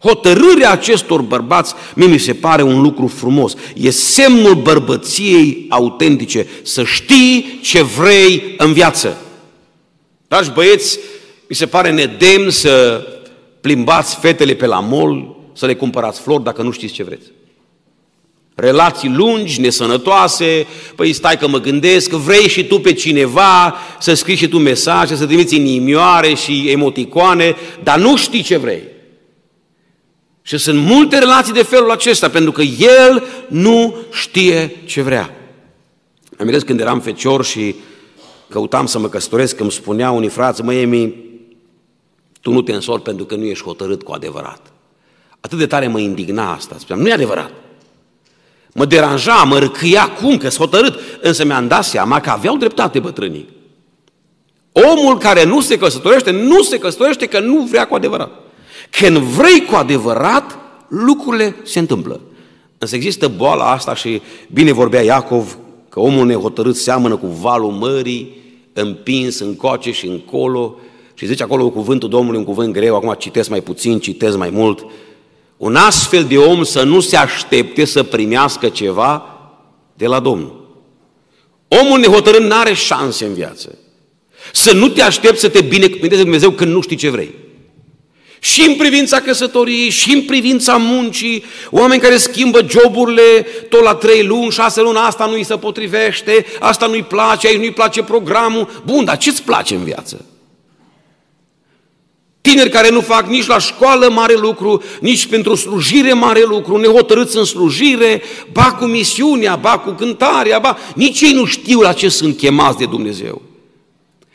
Hotărârea 0.05 0.71
acestor 0.71 1.21
bărbați, 1.21 1.75
mie 1.95 2.07
mi 2.07 2.19
se 2.19 2.35
pare 2.35 2.63
un 2.63 2.81
lucru 2.81 3.07
frumos. 3.07 3.55
E 3.75 3.91
semnul 3.91 4.55
bărbăției 4.55 5.67
autentice, 5.69 6.47
să 6.63 6.85
știi 6.85 7.59
ce 7.63 7.83
vrei 7.83 8.55
în 8.57 8.73
viață. 8.73 9.17
Dragi 10.29 10.51
băieți, 10.51 10.99
mi 11.49 11.57
se 11.57 11.67
pare 11.67 11.91
nedemn 11.91 12.51
să 12.51 13.07
plimbați 13.61 14.17
fetele 14.17 14.55
pe 14.55 14.67
la 14.67 14.81
mol, 14.81 15.37
să 15.53 15.67
le 15.67 15.75
cumpărați 15.75 16.21
flori 16.21 16.45
dacă 16.45 16.63
nu 16.63 16.71
știți 16.71 16.93
ce 16.93 17.03
vreți. 17.03 17.27
Relații 18.55 19.09
lungi, 19.09 19.61
nesănătoase, 19.61 20.67
păi 20.95 21.13
stai 21.13 21.39
că 21.39 21.49
mă 21.49 21.61
gândesc, 21.61 22.11
vrei 22.11 22.49
și 22.49 22.65
tu 22.65 22.81
pe 22.81 22.93
cineva 22.93 23.75
să 24.01 24.15
scrii 24.15 24.37
și 24.37 24.49
tu 24.49 24.59
mesaje, 24.59 25.17
să 25.17 25.27
trimiți 25.27 25.57
inimioare 25.57 26.35
și 26.35 26.69
emoticoane, 26.69 27.57
dar 27.83 27.99
nu 27.99 28.17
știi 28.17 28.43
ce 28.43 28.57
vrei. 28.57 28.94
Și 30.47 30.59
sunt 30.59 30.79
multe 30.79 31.19
relații 31.19 31.53
de 31.53 31.63
felul 31.63 31.91
acesta, 31.91 32.29
pentru 32.29 32.53
că 32.53 32.63
el 32.63 33.23
nu 33.49 33.97
știe 34.11 34.77
ce 34.85 35.03
vrea. 35.03 35.35
Am 36.39 36.59
când 36.67 36.81
eram 36.81 37.01
fecior 37.01 37.45
și 37.45 37.75
căutam 38.49 38.87
să 38.87 38.99
mă 38.99 39.09
căsătoresc, 39.09 39.61
îmi 39.61 39.73
spunea 39.73 40.11
unii 40.11 40.29
frați, 40.29 40.63
mă, 40.63 40.75
Emi, 40.75 41.15
tu 42.41 42.53
nu 42.53 42.63
te 42.63 42.73
însori 42.73 43.03
pentru 43.03 43.25
că 43.25 43.35
nu 43.35 43.45
ești 43.45 43.65
hotărât 43.65 44.03
cu 44.03 44.13
adevărat. 44.13 44.73
Atât 45.41 45.59
de 45.59 45.67
tare 45.67 45.87
mă 45.87 45.99
indigna 45.99 46.53
asta. 46.53 46.77
Spuneam, 46.79 47.05
nu 47.05 47.11
e 47.11 47.15
adevărat. 47.15 47.51
Mă 48.73 48.85
deranja, 48.85 49.35
mă 49.35 49.59
răcâia 49.59 50.11
cum, 50.11 50.37
că 50.37 50.49
sunt 50.49 50.69
hotărât. 50.69 50.99
Însă 51.21 51.45
mi-am 51.45 51.69
dat 51.69 51.85
seama 51.85 52.21
că 52.21 52.31
aveau 52.31 52.57
dreptate 52.57 52.99
bătrânii. 52.99 53.49
Omul 54.73 55.19
care 55.19 55.45
nu 55.45 55.61
se 55.61 55.79
căsătorește, 55.79 56.31
nu 56.31 56.63
se 56.63 56.79
căsătorește 56.79 57.27
că 57.27 57.41
nu 57.41 57.63
vrea 57.63 57.87
cu 57.87 57.95
adevărat. 57.95 58.44
Când 58.99 59.17
vrei 59.17 59.65
cu 59.65 59.75
adevărat, 59.75 60.59
lucrurile 60.89 61.57
se 61.63 61.79
întâmplă. 61.79 62.21
Însă 62.79 62.95
există 62.95 63.29
boala 63.29 63.71
asta 63.71 63.95
și 63.95 64.23
bine 64.53 64.73
vorbea 64.73 65.03
Iacov 65.03 65.59
că 65.89 66.01
omul 66.01 66.27
nehotărât 66.27 66.77
seamănă 66.77 67.17
cu 67.17 67.27
valul 67.27 67.71
mării, 67.71 68.43
împins 68.73 69.39
în 69.39 69.57
coace 69.57 69.93
și 69.93 70.07
încolo 70.07 70.79
și 71.15 71.27
zice 71.27 71.43
acolo 71.43 71.71
cuvântul 71.71 72.09
Domnului, 72.09 72.39
un 72.39 72.45
cuvânt 72.45 72.73
greu, 72.73 72.97
acum 72.97 73.15
citesc 73.19 73.49
mai 73.49 73.61
puțin, 73.61 73.99
citesc 73.99 74.37
mai 74.37 74.51
mult. 74.51 74.87
Un 75.57 75.75
astfel 75.77 76.25
de 76.25 76.39
om 76.39 76.63
să 76.63 76.83
nu 76.83 77.01
se 77.01 77.17
aștepte 77.17 77.85
să 77.85 78.03
primească 78.03 78.69
ceva 78.69 79.23
de 79.95 80.07
la 80.07 80.21
Domnul. 80.21 80.79
Omul 81.69 81.99
nehotărât 81.99 82.43
nu 82.43 82.55
are 82.55 82.73
șanse 82.75 83.25
în 83.25 83.35
viață. 83.35 83.79
Să 84.53 84.75
nu 84.75 84.89
te 84.89 85.03
aștepți 85.03 85.41
să 85.41 85.49
te 85.49 85.61
binecuvânteze 85.61 86.23
Dumnezeu 86.23 86.51
când 86.51 86.73
nu 86.73 86.81
știi 86.81 86.97
ce 86.97 87.11
vrei 87.11 87.43
și 88.45 88.67
în 88.67 88.75
privința 88.75 89.21
căsătoriei, 89.21 89.89
și 89.91 90.13
în 90.13 90.23
privința 90.23 90.77
muncii, 90.77 91.45
oameni 91.71 92.01
care 92.01 92.17
schimbă 92.17 92.67
joburile 92.69 93.47
tot 93.69 93.83
la 93.83 93.95
trei 93.95 94.25
luni, 94.25 94.51
șase 94.51 94.81
luni, 94.81 94.99
asta 94.99 95.27
nu-i 95.27 95.45
se 95.45 95.57
potrivește, 95.57 96.47
asta 96.61 96.87
nu-i 96.87 97.03
place, 97.03 97.47
aici 97.47 97.59
nu-i 97.59 97.71
place 97.71 98.03
programul. 98.03 98.83
Bun, 98.85 99.05
dar 99.05 99.17
ce-ți 99.17 99.43
place 99.43 99.75
în 99.75 99.85
viață? 99.85 100.25
Tineri 102.41 102.71
care 102.71 102.91
nu 102.91 103.01
fac 103.01 103.27
nici 103.27 103.47
la 103.47 103.59
școală 103.59 104.09
mare 104.11 104.35
lucru, 104.35 104.83
nici 105.01 105.27
pentru 105.27 105.55
slujire 105.55 106.13
mare 106.13 106.43
lucru, 106.43 106.77
nehotărâți 106.77 107.37
în 107.37 107.45
slujire, 107.45 108.23
ba 108.53 108.73
cu 108.73 108.85
misiunea, 108.85 109.57
ba 109.57 109.79
cu 109.79 109.91
cântarea, 109.91 110.59
ba... 110.59 110.79
Nici 110.95 111.21
ei 111.21 111.33
nu 111.33 111.45
știu 111.45 111.81
la 111.81 111.93
ce 111.93 112.09
sunt 112.09 112.37
chemați 112.37 112.79
de 112.79 112.85
Dumnezeu. 112.85 113.43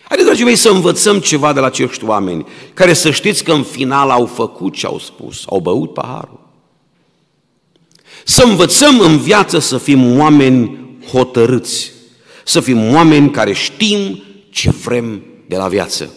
Haideți, 0.10 0.28
dragii 0.28 0.46
mei, 0.46 0.56
să 0.56 0.70
învățăm 0.70 1.20
ceva 1.20 1.54
de 1.54 1.60
la 1.60 1.66
acești 1.66 2.06
oameni, 2.06 2.46
care 2.74 2.94
să 2.94 3.12
știți 3.12 3.44
că 3.44 3.52
în 3.52 3.64
final 3.64 4.10
au 4.10 4.26
făcut 4.26 4.74
ce 4.74 4.86
au 4.86 5.00
spus, 5.00 5.44
au 5.50 5.60
băut 5.60 5.94
paharul. 5.94 6.40
Să 8.26 8.44
învățăm 8.44 9.00
în 9.00 9.18
viață 9.18 9.60
să 9.60 9.78
fim 9.78 10.20
oameni 10.20 10.78
hotărâți, 11.12 11.92
să 12.46 12.60
fim 12.60 12.94
oameni 12.94 13.32
care 13.32 13.54
știm 13.54 14.24
ce 14.50 14.70
vrem 14.70 15.24
de 15.48 15.56
la 15.56 15.68
viață. 15.68 16.14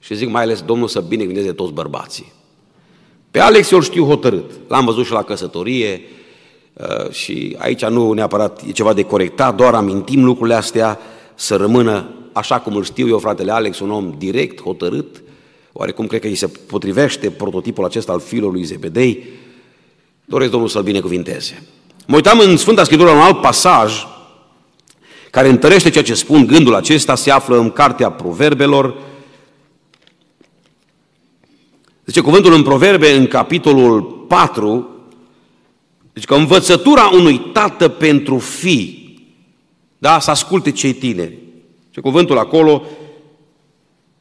Și 0.00 0.14
zic 0.14 0.28
mai 0.28 0.42
ales 0.42 0.60
Domnul 0.60 0.88
să 0.88 1.00
binecuvânteze 1.00 1.52
toți 1.52 1.72
bărbații. 1.72 2.32
Pe 3.30 3.40
Alex 3.40 3.70
eu 3.70 3.80
știu 3.80 4.04
hotărât. 4.04 4.50
L-am 4.68 4.84
văzut 4.84 5.06
și 5.06 5.12
la 5.12 5.22
căsătorie 5.22 6.02
uh, 6.72 7.10
și 7.10 7.56
aici 7.58 7.84
nu 7.84 8.12
neapărat 8.12 8.62
e 8.68 8.72
ceva 8.72 8.92
de 8.92 9.02
corectat, 9.02 9.54
doar 9.54 9.74
amintim 9.74 10.24
lucrurile 10.24 10.56
astea 10.56 10.98
să 11.34 11.56
rămână 11.56 12.12
așa 12.38 12.60
cum 12.60 12.76
îl 12.76 12.84
știu 12.84 13.08
eu, 13.08 13.18
fratele 13.18 13.52
Alex, 13.52 13.78
un 13.78 13.90
om 13.90 14.14
direct, 14.18 14.62
hotărât, 14.62 15.22
oarecum 15.72 16.06
cred 16.06 16.20
că 16.20 16.26
îi 16.26 16.34
se 16.34 16.46
potrivește 16.46 17.30
prototipul 17.30 17.84
acesta 17.84 18.12
al 18.12 18.20
fiului 18.20 18.64
Zebedei, 18.64 19.24
doresc 20.24 20.50
Domnul 20.50 20.68
să-l 20.68 20.82
binecuvinteze. 20.82 21.62
Mă 22.06 22.14
uitam 22.14 22.38
în 22.38 22.56
Sfânta 22.56 22.84
Scriptură 22.84 23.10
un 23.10 23.18
alt 23.18 23.40
pasaj 23.40 24.06
care 25.30 25.48
întărește 25.48 25.90
ceea 25.90 26.04
ce 26.04 26.14
spun 26.14 26.46
gândul 26.46 26.74
acesta, 26.74 27.14
se 27.14 27.30
află 27.30 27.58
în 27.58 27.70
Cartea 27.70 28.10
Proverbelor. 28.10 28.94
Zice 32.04 32.20
cuvântul 32.20 32.52
în 32.52 32.62
Proverbe, 32.62 33.10
în 33.10 33.26
capitolul 33.26 34.02
4, 34.02 34.88
zice 36.14 36.26
că 36.26 36.34
învățătura 36.34 37.10
unui 37.12 37.38
tată 37.38 37.88
pentru 37.88 38.38
fi, 38.38 39.08
da, 39.98 40.18
să 40.18 40.30
asculte 40.30 40.70
cei 40.70 40.92
tineri, 40.92 41.38
și 41.98 42.04
cuvântul 42.04 42.38
acolo, 42.38 42.82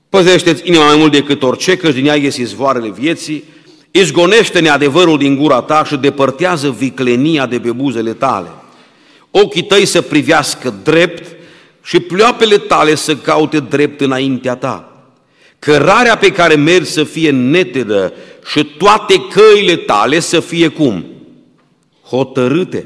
păzește-ți 0.09 0.67
inima 0.67 0.85
mai 0.85 0.95
mult 0.97 1.11
decât 1.11 1.43
orice, 1.43 1.77
că 1.77 1.91
din 1.91 2.05
ea 2.05 2.15
ies 2.15 2.37
izvoarele 2.37 2.89
vieții, 2.89 3.43
izgonește 3.91 4.59
neadevărul 4.59 5.17
din 5.17 5.35
gura 5.35 5.61
ta 5.61 5.83
și 5.83 5.95
depărtează 5.95 6.69
viclenia 6.69 7.45
de 7.45 7.59
pe 7.59 7.71
buzele 7.71 8.13
tale. 8.13 8.47
Ochii 9.31 9.63
tăi 9.63 9.85
să 9.85 10.01
privească 10.01 10.73
drept 10.83 11.35
și 11.83 11.99
pleoapele 11.99 12.57
tale 12.57 12.95
să 12.95 13.15
caute 13.15 13.59
drept 13.59 14.01
înaintea 14.01 14.55
ta. 14.55 15.07
Cărarea 15.59 16.17
pe 16.17 16.31
care 16.31 16.55
mergi 16.55 16.89
să 16.89 17.03
fie 17.03 17.29
netedă 17.29 18.13
și 18.51 18.63
toate 18.63 19.13
căile 19.33 19.75
tale 19.75 20.19
să 20.19 20.39
fie 20.39 20.67
cum? 20.67 21.05
Hotărâte. 22.03 22.85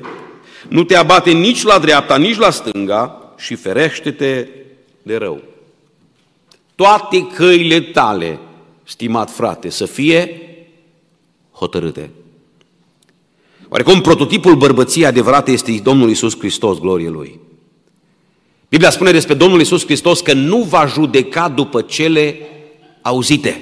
Nu 0.68 0.84
te 0.84 0.96
abate 0.96 1.32
nici 1.32 1.64
la 1.64 1.80
dreapta, 1.80 2.18
nici 2.18 2.38
la 2.38 2.50
stânga 2.50 3.34
și 3.38 3.56
ferește-te 3.56 4.48
de 5.04 5.16
rău. 5.16 5.42
Toate 6.76 7.28
căile 7.28 7.82
tale, 7.82 8.40
stimat 8.84 9.32
frate, 9.32 9.70
să 9.70 9.86
fie 9.86 10.42
hotărâte. 11.52 12.10
Oarecum 13.70 14.02
prototipul 14.02 14.56
bărbăției 14.56 15.06
adevărate 15.06 15.52
este 15.52 15.80
Domnul 15.84 16.10
Isus 16.10 16.38
Hristos, 16.38 16.80
glorie 16.80 17.10
Lui. 17.10 17.40
Biblia 18.70 18.90
spune 18.90 19.12
despre 19.12 19.34
Domnul 19.34 19.62
Isus 19.62 19.86
Hristos 19.86 20.22
că 20.22 20.34
nu 20.34 20.58
va 20.58 20.86
judeca 20.86 21.50
după 21.50 21.82
cele 21.82 22.36
auzite. 23.02 23.62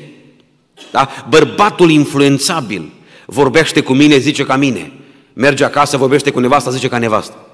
Da? 0.91 1.09
Bărbatul 1.29 1.89
influențabil 1.89 2.91
vorbește 3.25 3.81
cu 3.81 3.93
mine, 3.93 4.17
zice 4.17 4.43
ca 4.43 4.55
mine. 4.55 4.91
Merge 5.33 5.63
acasă, 5.63 5.97
vorbește 5.97 6.31
cu 6.31 6.39
nevasta, 6.39 6.71
zice 6.71 6.87
ca 6.87 6.97
nevastă. 6.97 7.48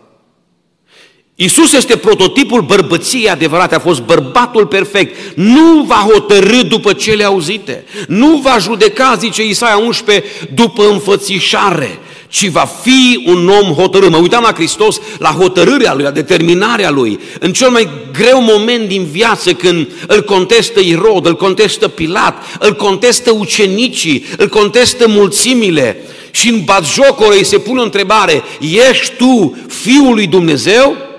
Isus 1.37 1.73
este 1.73 1.95
prototipul 1.95 2.61
bărbăției 2.61 3.29
adevărate, 3.29 3.75
a 3.75 3.79
fost 3.79 4.01
bărbatul 4.01 4.65
perfect. 4.65 5.35
Nu 5.35 5.83
va 5.87 6.07
hotărâ 6.11 6.61
după 6.61 6.93
cele 6.93 7.23
auzite, 7.23 7.83
nu 8.07 8.37
va 8.43 8.57
judeca, 8.59 9.15
zice 9.19 9.43
Isaia 9.43 9.77
11, 9.77 10.25
după 10.53 10.87
înfățișare, 10.89 11.99
ci 12.27 12.47
va 12.47 12.69
fi 12.81 13.23
un 13.25 13.47
om 13.47 13.73
hotărât. 13.73 14.09
Mă 14.09 14.17
uitam 14.17 14.43
la 14.43 14.53
Hristos, 14.53 15.01
la 15.19 15.29
hotărârea 15.29 15.93
Lui, 15.93 16.03
la 16.03 16.11
determinarea 16.11 16.89
Lui, 16.89 17.19
în 17.39 17.53
cel 17.53 17.69
mai 17.69 17.89
greu 18.13 18.41
moment 18.41 18.87
din 18.87 19.07
viață 19.11 19.53
când 19.53 19.87
îl 20.07 20.23
contestă 20.23 20.79
Irod, 20.79 21.25
îl 21.25 21.35
contestă 21.35 21.87
Pilat, 21.87 22.57
îl 22.59 22.75
contestă 22.75 23.31
ucenicii, 23.31 24.25
îl 24.37 24.47
contestă 24.47 25.07
mulțimile 25.07 25.97
și 26.31 26.49
în 26.49 26.61
batjocoră 26.63 27.33
îi 27.33 27.45
se 27.45 27.57
pune 27.57 27.79
o 27.79 27.83
întrebare, 27.83 28.43
ești 28.89 29.15
tu 29.17 29.57
Fiul 29.67 30.13
lui 30.13 30.27
Dumnezeu? 30.27 31.13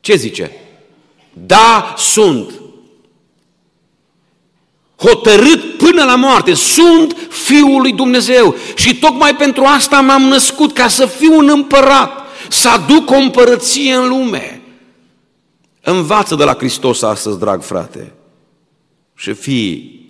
Ce 0.00 0.16
zice? 0.16 0.52
Da, 1.32 1.94
sunt. 1.96 2.52
Hotărât 4.96 5.76
până 5.76 6.04
la 6.04 6.16
moarte, 6.16 6.54
sunt 6.54 7.16
Fiul 7.30 7.80
lui 7.80 7.92
Dumnezeu 7.92 8.54
și 8.74 8.98
tocmai 8.98 9.36
pentru 9.36 9.64
asta 9.64 10.00
m-am 10.00 10.22
născut, 10.22 10.72
ca 10.72 10.88
să 10.88 11.06
fiu 11.06 11.36
un 11.36 11.48
împărat, 11.48 12.12
să 12.48 12.68
aduc 12.68 13.10
o 13.10 13.14
împărăție 13.14 13.94
în 13.94 14.08
lume. 14.08 14.62
Învață 15.80 16.34
de 16.34 16.44
la 16.44 16.54
Hristos 16.54 17.02
astăzi, 17.02 17.38
drag 17.38 17.62
frate, 17.62 18.12
și 19.14 19.32
fii 19.32 20.00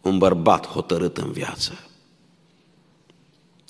un 0.00 0.18
bărbat 0.18 0.66
hotărât 0.66 1.16
în 1.16 1.32
viață. 1.32 1.84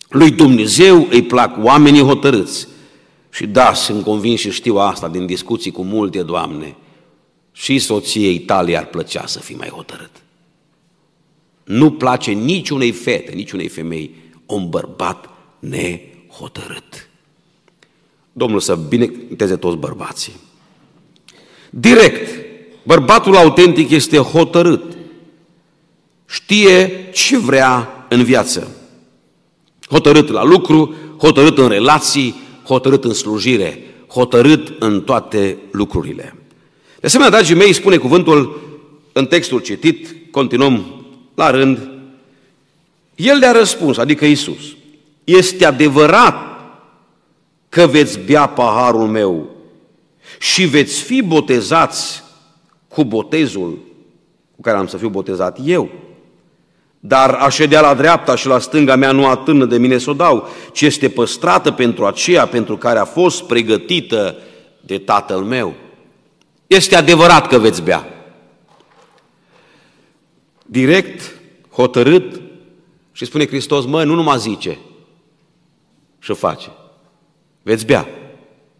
Lui 0.08 0.30
Dumnezeu 0.30 1.06
îi 1.10 1.22
plac 1.22 1.64
oamenii 1.64 2.02
hotărâți. 2.02 2.68
Și 3.30 3.46
da, 3.46 3.74
sunt 3.74 4.04
convins 4.04 4.40
și 4.40 4.50
știu 4.50 4.76
asta 4.76 5.08
din 5.08 5.26
discuții 5.26 5.70
cu 5.70 5.82
multe 5.82 6.22
doamne. 6.22 6.76
Și 7.52 7.78
soției 7.78 8.38
tale 8.38 8.76
ar 8.76 8.86
plăcea 8.86 9.26
să 9.26 9.38
fii 9.38 9.56
mai 9.56 9.68
hotărât. 9.68 10.10
Nu 11.64 11.92
place 11.92 12.30
niciunei 12.30 12.90
fete, 12.90 13.32
niciunei 13.34 13.68
femei, 13.68 14.14
un 14.46 14.68
bărbat 14.68 15.28
nehotărât. 15.58 17.08
Domnul 18.32 18.60
să 18.60 18.74
binecuvânteze 18.74 19.56
toți 19.56 19.76
bărbații. 19.76 20.32
Direct, 21.70 22.28
bărbatul 22.82 23.36
autentic 23.36 23.90
este 23.90 24.16
hotărât. 24.16 24.96
Știe 26.26 27.10
ce 27.12 27.38
vrea 27.38 28.06
în 28.08 28.24
viață. 28.24 28.76
Hotărât 29.88 30.28
la 30.28 30.44
lucru, 30.44 30.94
hotărât 31.18 31.58
în 31.58 31.68
relații, 31.68 32.34
hotărât 32.72 33.04
în 33.04 33.12
slujire, 33.12 33.82
hotărât 34.08 34.76
în 34.78 35.00
toate 35.00 35.58
lucrurile. 35.70 36.34
De 37.00 37.06
asemenea, 37.06 37.32
dragii 37.32 37.54
mei, 37.54 37.72
spune 37.72 37.96
cuvântul 37.96 38.60
în 39.12 39.26
textul 39.26 39.60
citit, 39.60 40.16
continuăm 40.30 41.04
la 41.34 41.50
rând, 41.50 41.90
el 43.14 43.38
le-a 43.38 43.52
răspuns, 43.52 43.96
adică 43.96 44.24
Isus, 44.24 44.76
este 45.24 45.64
adevărat 45.64 46.34
că 47.68 47.86
veți 47.86 48.18
bea 48.18 48.46
paharul 48.46 49.06
meu 49.06 49.50
și 50.38 50.64
veți 50.64 51.02
fi 51.02 51.22
botezați 51.22 52.22
cu 52.88 53.04
botezul 53.04 53.78
cu 54.54 54.60
care 54.60 54.76
am 54.76 54.86
să 54.86 54.96
fiu 54.96 55.08
botezat 55.08 55.58
eu. 55.64 55.90
Dar 57.00 57.30
a 57.30 57.48
ședea 57.48 57.80
la 57.80 57.94
dreapta 57.94 58.34
și 58.36 58.46
la 58.46 58.58
stânga 58.58 58.96
mea 58.96 59.12
nu 59.12 59.26
atârnă 59.26 59.64
de 59.64 59.78
mine 59.78 59.98
să 59.98 60.10
o 60.10 60.12
dau, 60.12 60.48
ci 60.72 60.80
este 60.80 61.08
păstrată 61.08 61.70
pentru 61.70 62.06
aceea 62.06 62.46
pentru 62.46 62.76
care 62.76 62.98
a 62.98 63.04
fost 63.04 63.42
pregătită 63.42 64.36
de 64.80 64.98
Tatăl 64.98 65.38
meu. 65.38 65.74
Este 66.66 66.96
adevărat 66.96 67.46
că 67.46 67.58
veți 67.58 67.82
bea. 67.82 68.06
Direct, 70.66 71.34
hotărât, 71.70 72.40
și 73.12 73.24
spune 73.24 73.46
Hristos, 73.46 73.84
mă, 73.84 74.04
nu 74.04 74.14
numai 74.14 74.38
zice 74.38 74.78
și 76.18 76.34
face. 76.34 76.70
Veți 77.62 77.86
bea. 77.86 78.08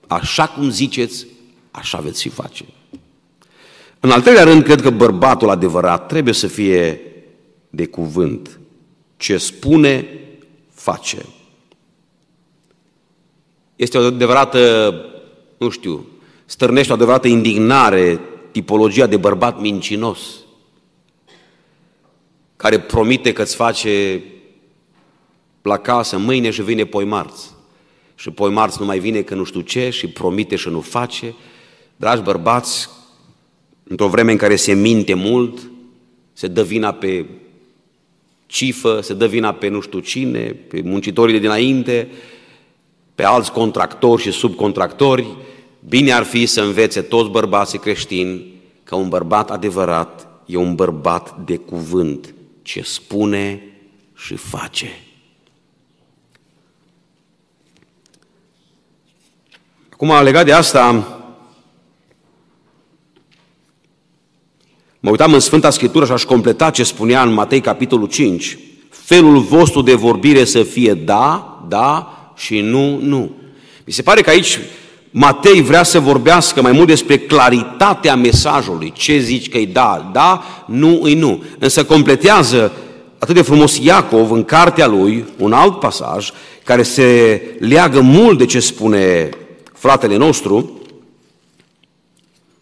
Așa 0.07 0.47
cum 0.47 0.71
ziceți, 0.71 1.27
așa 1.71 1.99
veți 1.99 2.21
și 2.21 2.29
face. 2.29 2.65
În 4.01 4.11
al 4.11 4.21
treilea 4.21 4.45
rând, 4.45 4.63
cred 4.63 4.81
că 4.81 4.91
bărbatul 4.91 5.51
adevărat 5.51 6.07
trebuie 6.07 6.35
să 6.35 6.47
fie 6.47 7.01
de 7.71 7.87
cuvânt. 7.87 8.61
Ce 9.17 9.37
spune, 9.37 10.07
face. 10.71 11.25
Este 13.77 13.99
o 13.99 14.05
adevărată, 14.05 14.95
nu 15.59 15.69
știu, 15.69 16.07
stârnește 16.45 16.93
o 16.93 16.95
adevărată 16.95 17.29
indignare, 17.29 18.21
tipologia 18.51 19.07
de 19.07 19.17
bărbat 19.17 19.61
mincinos, 19.61 20.19
care 22.57 22.81
promite 22.81 23.33
că 23.33 23.43
îți 23.43 23.55
face 23.55 24.23
la 25.63 25.77
casă 25.77 26.19
mâine 26.19 26.51
și 26.51 26.63
vine 26.63 26.85
poi 26.85 27.05
marți. 27.05 27.51
Și 28.15 28.31
poi 28.31 28.51
marți 28.51 28.77
nu 28.81 28.87
mai 28.87 28.99
vine 28.99 29.23
că 29.23 29.35
nu 29.35 29.45
știu 29.45 29.61
ce 29.61 29.91
și 29.91 30.09
promite 30.09 30.57
și 30.57 30.69
nu 30.69 30.81
face. 30.81 31.35
Dragi 31.97 32.23
bărbați, 32.23 32.89
într-o 33.83 34.09
vreme 34.09 34.33
în 34.33 34.39
care 34.39 34.57
se 34.57 34.73
minte 34.73 35.15
mult, 35.15 35.71
se 36.33 36.47
dă 36.47 36.63
vina 36.63 36.93
pe 36.93 37.27
cifă, 38.51 39.01
se 39.03 39.15
dă 39.15 39.27
vina 39.27 39.53
pe 39.53 39.69
nu 39.69 39.81
știu 39.81 39.99
cine, 39.99 40.41
pe 40.41 40.81
muncitorii 40.85 41.35
de 41.35 41.41
dinainte, 41.41 42.09
pe 43.15 43.25
alți 43.25 43.53
contractori 43.53 44.23
și 44.23 44.31
subcontractori, 44.31 45.27
bine 45.89 46.13
ar 46.13 46.23
fi 46.23 46.47
să 46.47 46.61
învețe 46.61 47.01
toți 47.01 47.31
bărbații 47.31 47.79
creștini 47.79 48.47
că 48.85 48.95
un 48.95 49.09
bărbat 49.09 49.51
adevărat 49.51 50.29
e 50.47 50.57
un 50.57 50.75
bărbat 50.75 51.37
de 51.45 51.57
cuvânt, 51.57 52.35
ce 52.63 52.83
spune 52.83 53.63
și 54.17 54.35
face. 54.35 54.89
Acum, 59.93 60.23
legat 60.23 60.45
de 60.45 60.53
asta, 60.53 61.20
Mă 65.03 65.11
uitam 65.11 65.33
în 65.33 65.41
Sfânta 65.41 65.71
Scriptură 65.71 66.05
și 66.05 66.13
aș 66.13 66.25
completa 66.25 66.71
ce 66.71 66.83
spunea 66.83 67.23
în 67.23 67.33
Matei, 67.33 67.61
capitolul 67.61 68.07
5. 68.07 68.59
Felul 68.89 69.39
vostru 69.39 69.83
de 69.83 69.95
vorbire 69.95 70.45
să 70.45 70.63
fie 70.63 70.95
da, 70.95 71.59
da 71.69 72.15
și 72.37 72.61
nu, 72.61 72.99
nu. 73.03 73.31
Mi 73.85 73.93
se 73.93 74.03
pare 74.03 74.21
că 74.21 74.31
aici 74.31 74.59
Matei 75.11 75.63
vrea 75.63 75.83
să 75.83 76.01
vorbească 76.01 76.63
mai 76.63 76.73
mult 76.73 76.87
despre 76.87 77.19
claritatea 77.19 78.17
mesajului. 78.17 78.93
Ce 78.97 79.19
zici 79.19 79.49
că 79.49 79.59
e 79.59 79.67
da, 79.67 80.11
da, 80.13 80.45
nu, 80.67 81.09
e 81.09 81.15
nu. 81.15 81.45
Însă 81.59 81.85
completează 81.85 82.73
atât 83.19 83.35
de 83.35 83.43
frumos 83.43 83.79
Iacov 83.79 84.31
în 84.31 84.45
cartea 84.45 84.87
lui 84.87 85.25
un 85.39 85.53
alt 85.53 85.79
pasaj 85.79 86.31
care 86.65 86.83
se 86.83 87.43
leagă 87.59 88.01
mult 88.01 88.39
de 88.39 88.47
ce 88.47 88.61
spune 88.61 89.29
fratele 89.73 90.17
nostru, 90.17 90.81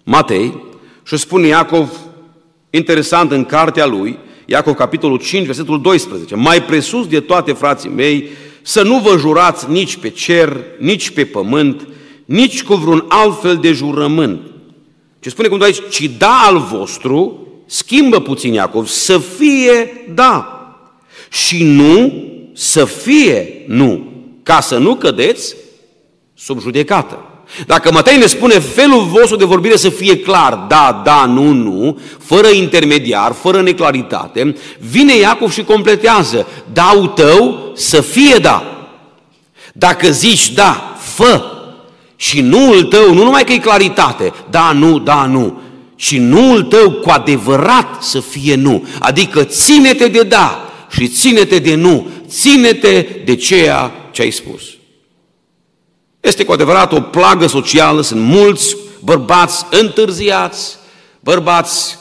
Matei, 0.04 0.62
și 1.02 1.16
spune 1.16 1.46
Iacov 1.46 1.90
Interesant, 2.70 3.30
în 3.30 3.44
cartea 3.44 3.86
lui, 3.86 4.18
Iacov, 4.44 4.74
capitolul 4.74 5.18
5, 5.18 5.46
versetul 5.46 5.80
12, 5.80 6.34
mai 6.34 6.62
presus 6.62 7.06
de 7.06 7.20
toate 7.20 7.52
frații 7.52 7.90
mei, 7.90 8.28
să 8.62 8.82
nu 8.82 8.98
vă 8.98 9.16
jurați 9.18 9.70
nici 9.70 9.96
pe 9.96 10.08
cer, 10.08 10.56
nici 10.78 11.10
pe 11.10 11.24
pământ, 11.24 11.88
nici 12.24 12.62
cu 12.62 12.74
vreun 12.74 13.04
alt 13.08 13.40
fel 13.40 13.56
de 13.56 13.72
jurământ. 13.72 14.40
Ce 15.20 15.28
spune 15.28 15.48
cum 15.48 15.62
aici, 15.62 15.88
ci 15.90 16.10
da 16.18 16.42
al 16.46 16.58
vostru, 16.58 17.46
schimbă 17.66 18.20
puțin 18.20 18.52
Iacov, 18.52 18.86
să 18.86 19.18
fie 19.18 20.04
da 20.14 20.52
și 21.30 21.64
nu 21.64 22.24
să 22.54 22.84
fie 22.84 23.64
nu, 23.66 24.12
ca 24.42 24.60
să 24.60 24.78
nu 24.78 24.94
cădeți 24.94 25.54
sub 26.34 26.60
judecată. 26.60 27.27
Dacă 27.66 27.92
Matei 27.92 28.18
ne 28.18 28.26
spune 28.26 28.58
felul 28.58 29.04
vostru 29.04 29.36
de 29.36 29.44
vorbire 29.44 29.76
să 29.76 29.88
fie 29.88 30.18
clar, 30.18 30.54
da, 30.68 31.02
da, 31.04 31.24
nu, 31.24 31.52
nu, 31.52 31.98
fără 32.24 32.48
intermediar, 32.48 33.32
fără 33.32 33.62
neclaritate, 33.62 34.54
vine 34.90 35.16
Iacov 35.16 35.52
și 35.52 35.62
completează, 35.62 36.46
da 36.72 37.12
tău 37.14 37.72
să 37.74 38.00
fie 38.00 38.36
da. 38.36 38.62
Dacă 39.72 40.10
zici 40.10 40.52
da, 40.52 40.96
fă, 40.98 41.42
și 42.16 42.40
nuul 42.40 42.82
tău, 42.82 43.14
nu 43.14 43.24
numai 43.24 43.44
că 43.44 43.52
e 43.52 43.58
claritate, 43.58 44.32
da, 44.50 44.72
nu, 44.72 44.98
da, 44.98 45.26
nu, 45.26 45.60
și 45.96 46.18
nuul 46.18 46.62
tău 46.62 46.90
cu 46.90 47.10
adevărat 47.10 48.02
să 48.02 48.20
fie 48.20 48.54
nu. 48.54 48.86
Adică 48.98 49.44
ține-te 49.44 50.08
de 50.08 50.22
da 50.22 50.70
și 50.90 51.08
ține-te 51.08 51.58
de 51.58 51.74
nu, 51.74 52.06
ține-te 52.28 53.06
de 53.24 53.34
ceea 53.34 53.92
ce 54.10 54.22
ai 54.22 54.30
spus. 54.30 54.62
Este 56.20 56.44
cu 56.44 56.52
adevărat 56.52 56.92
o 56.92 57.00
plagă 57.00 57.46
socială, 57.46 58.00
sunt 58.00 58.20
mulți 58.20 58.76
bărbați 59.04 59.66
întârziați, 59.70 60.76
bărbați 61.20 61.98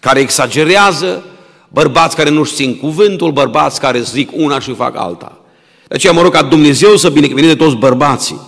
care 0.00 0.20
exagerează, 0.20 1.24
bărbați 1.68 2.16
care 2.16 2.30
nu-și 2.30 2.54
țin 2.54 2.78
cuvântul, 2.78 3.32
bărbați 3.32 3.80
care 3.80 4.00
zic 4.00 4.30
una 4.34 4.60
și 4.60 4.74
fac 4.74 4.96
alta. 4.96 5.40
De 5.88 5.94
aceea 5.94 6.12
mă 6.12 6.22
rog 6.22 6.32
ca 6.32 6.42
Dumnezeu 6.42 6.96
să 6.96 7.10
binecuvânteze 7.10 7.56
toți 7.56 7.76
bărbații. 7.76 8.40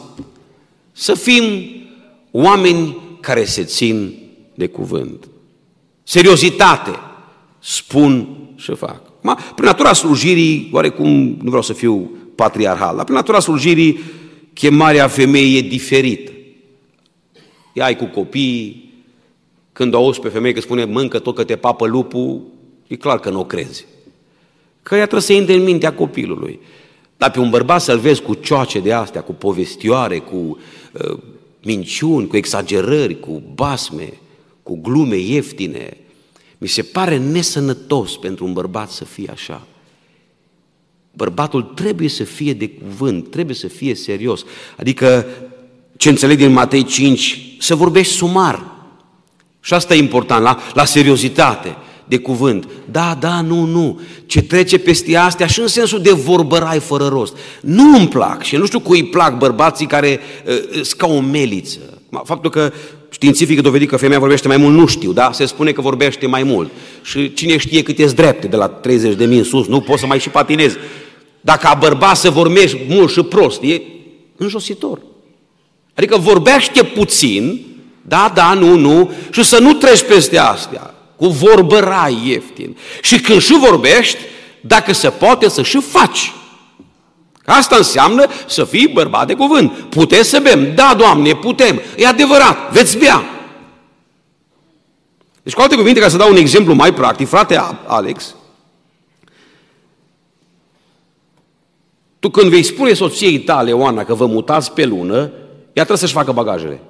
Să 0.93 1.15
fim 1.15 1.45
oameni 2.31 2.97
care 3.21 3.45
se 3.45 3.65
țin 3.65 4.15
de 4.55 4.67
cuvânt. 4.67 5.29
Seriozitate, 6.03 6.91
spun 7.59 8.29
și 8.57 8.75
fac. 8.75 9.01
Prin 9.55 9.67
natura 9.67 9.93
slujirii, 9.93 10.69
oarecum, 10.73 11.09
nu 11.43 11.49
vreau 11.49 11.63
să 11.63 11.73
fiu 11.73 12.11
patriarhal, 12.35 12.97
dar 12.97 13.05
prin 13.05 13.17
natura 13.17 13.41
slujirii 13.41 14.01
chemarea 14.53 15.09
femeii 15.09 15.59
e 15.59 15.61
diferită. 15.61 16.33
Ea 17.73 17.85
ai 17.85 17.97
cu 17.97 18.05
copii, 18.05 18.93
când 19.73 19.95
auzi 19.95 20.21
pe 20.21 20.29
femeie 20.29 20.55
că 20.55 20.61
spune 20.61 20.85
mâncă 20.85 21.19
tot 21.19 21.35
că 21.35 21.45
te 21.45 21.57
papă 21.57 21.87
lupul, 21.87 22.43
e 22.87 22.97
clar 22.97 23.21
că 23.21 23.31
nu 23.31 23.41
o 23.41 23.45
crezi. 23.45 23.87
Că 24.83 24.95
ea 24.95 25.01
trebuie 25.03 25.23
să 25.23 25.33
intre 25.33 25.55
în 25.55 25.63
mintea 25.63 25.95
copilului. 25.95 26.61
Dar 27.17 27.31
pe 27.31 27.41
un 27.41 27.51
bărbat 27.51 27.81
să-l 27.81 27.99
vezi 27.99 28.23
cu 28.23 28.35
cioace 28.35 28.81
de 28.81 28.93
astea, 28.93 29.21
cu 29.21 29.33
povestioare, 29.33 30.19
cu 30.19 30.59
uh, 30.93 31.19
minciuni, 31.63 32.27
cu 32.27 32.37
exagerări, 32.37 33.21
cu 33.21 33.43
basme, 33.55 34.13
cu 34.63 34.79
glume 34.83 35.17
ieftine, 35.17 35.97
mi 36.59 36.69
se 36.69 36.83
pare 36.83 37.19
nesănătos 37.19 38.17
pentru 38.17 38.45
un 38.45 38.53
bărbat 38.53 38.91
să 38.91 39.05
fie 39.05 39.29
așa. 39.33 39.67
Bărbatul 41.13 41.63
trebuie 41.63 42.09
să 42.09 42.25
fie 42.25 42.53
de 42.53 42.69
cuvânt, 42.69 43.31
trebuie 43.31 43.57
să 43.57 43.67
fie 43.67 43.95
serios. 43.95 44.45
Adică, 44.77 45.27
ce 45.97 46.09
înțeleg 46.09 46.37
din 46.37 46.53
Matei 46.53 46.85
5, 46.85 47.57
să 47.59 47.75
vorbești 47.75 48.13
sumar. 48.15 48.65
Și 49.61 49.75
asta 49.75 49.95
e 49.95 49.99
important, 49.99 50.43
la, 50.43 50.59
la 50.75 50.85
seriozitate 50.85 51.77
de 52.05 52.19
cuvânt. 52.19 52.69
Da, 52.91 53.17
da, 53.21 53.41
nu, 53.41 53.65
nu. 53.65 54.01
Ce 54.27 54.43
trece 54.43 54.79
peste 54.79 55.17
astea 55.17 55.47
și 55.47 55.61
în 55.61 55.67
sensul 55.67 56.03
de 56.03 56.11
vorbărai 56.11 56.79
fără 56.79 57.07
rost. 57.07 57.37
Nu 57.61 57.97
îmi 57.97 58.09
plac 58.09 58.43
și 58.43 58.57
nu 58.57 58.67
știu 58.67 58.81
cui 58.81 59.01
îi 59.01 59.07
plac 59.07 59.39
bărbații 59.39 59.87
care 59.87 60.21
uh, 60.47 60.55
sunt 60.73 60.93
ca 60.93 61.07
o 61.07 61.21
meliță. 61.21 61.79
Faptul 62.25 62.51
că 62.51 62.73
științific 63.11 63.61
dovedit 63.61 63.89
că 63.89 63.97
femeia 63.97 64.19
vorbește 64.19 64.49
mai 64.49 64.57
mult, 64.57 64.75
nu 64.75 64.87
știu, 64.87 65.13
da? 65.13 65.31
Se 65.33 65.45
spune 65.45 65.73
că 65.73 65.81
vorbește 65.81 66.27
mai 66.27 66.43
mult. 66.43 66.71
Și 67.03 67.33
cine 67.33 67.57
știe 67.57 67.83
cât 67.83 67.99
e 67.99 68.05
drepte 68.05 68.47
de 68.47 68.57
la 68.57 68.69
30 68.69 69.15
de 69.15 69.25
mii 69.25 69.39
în 69.39 69.45
sus, 69.45 69.67
nu 69.67 69.81
poți 69.81 70.01
să 70.01 70.07
mai 70.07 70.19
și 70.19 70.29
patinezi. 70.29 70.77
Dacă 71.45 71.67
a 71.67 71.75
bărbat 71.75 72.17
să 72.17 72.31
vorbești 72.31 72.79
mult 72.89 73.11
și 73.11 73.23
prost, 73.23 73.63
e 73.63 73.83
înjositor. 74.37 75.01
Adică 75.95 76.17
vorbește 76.17 76.83
puțin, 76.83 77.61
da, 78.03 78.33
da, 78.35 78.55
nu, 78.55 78.77
nu, 78.77 79.13
și 79.31 79.45
să 79.45 79.59
nu 79.59 79.73
treci 79.73 80.03
peste 80.03 80.39
astea, 80.39 80.95
cu 81.17 81.27
vorbărai 81.27 82.19
ieftin. 82.25 82.77
Și 83.03 83.21
când 83.21 83.41
și 83.41 83.59
vorbești, 83.59 84.19
dacă 84.61 84.93
se 84.93 85.09
poate 85.09 85.49
să 85.49 85.63
și 85.63 85.81
faci. 85.81 86.33
Asta 87.45 87.77
înseamnă 87.77 88.27
să 88.47 88.65
fii 88.65 88.89
bărbat 88.89 89.27
de 89.27 89.35
cuvânt. 89.35 89.73
Puteți 89.73 90.29
să 90.29 90.41
bem? 90.41 90.75
Da, 90.75 90.95
Doamne, 90.99 91.35
putem. 91.35 91.81
E 91.97 92.07
adevărat, 92.07 92.73
veți 92.73 92.99
bea. 92.99 93.25
Deci, 95.43 95.55
cu 95.55 95.61
alte 95.61 95.77
cuvinte, 95.77 96.01
ca 96.01 96.09
să 96.09 96.17
dau 96.17 96.31
un 96.31 96.37
exemplu 96.37 96.75
mai 96.75 96.95
practic, 96.95 97.29
frate 97.29 97.61
Alex, 97.87 98.35
tu 102.23 102.31
când 102.31 102.51
vei 102.51 102.63
spune 102.63 102.93
soției 102.93 103.39
tale, 103.39 103.73
Oana, 103.73 104.05
că 104.05 104.15
vă 104.15 104.27
mutați 104.27 104.73
pe 104.73 104.85
lună, 104.85 105.17
ea 105.73 105.73
trebuie 105.73 105.97
să-și 105.97 106.13
facă 106.13 106.33
bagajele. 106.33 106.81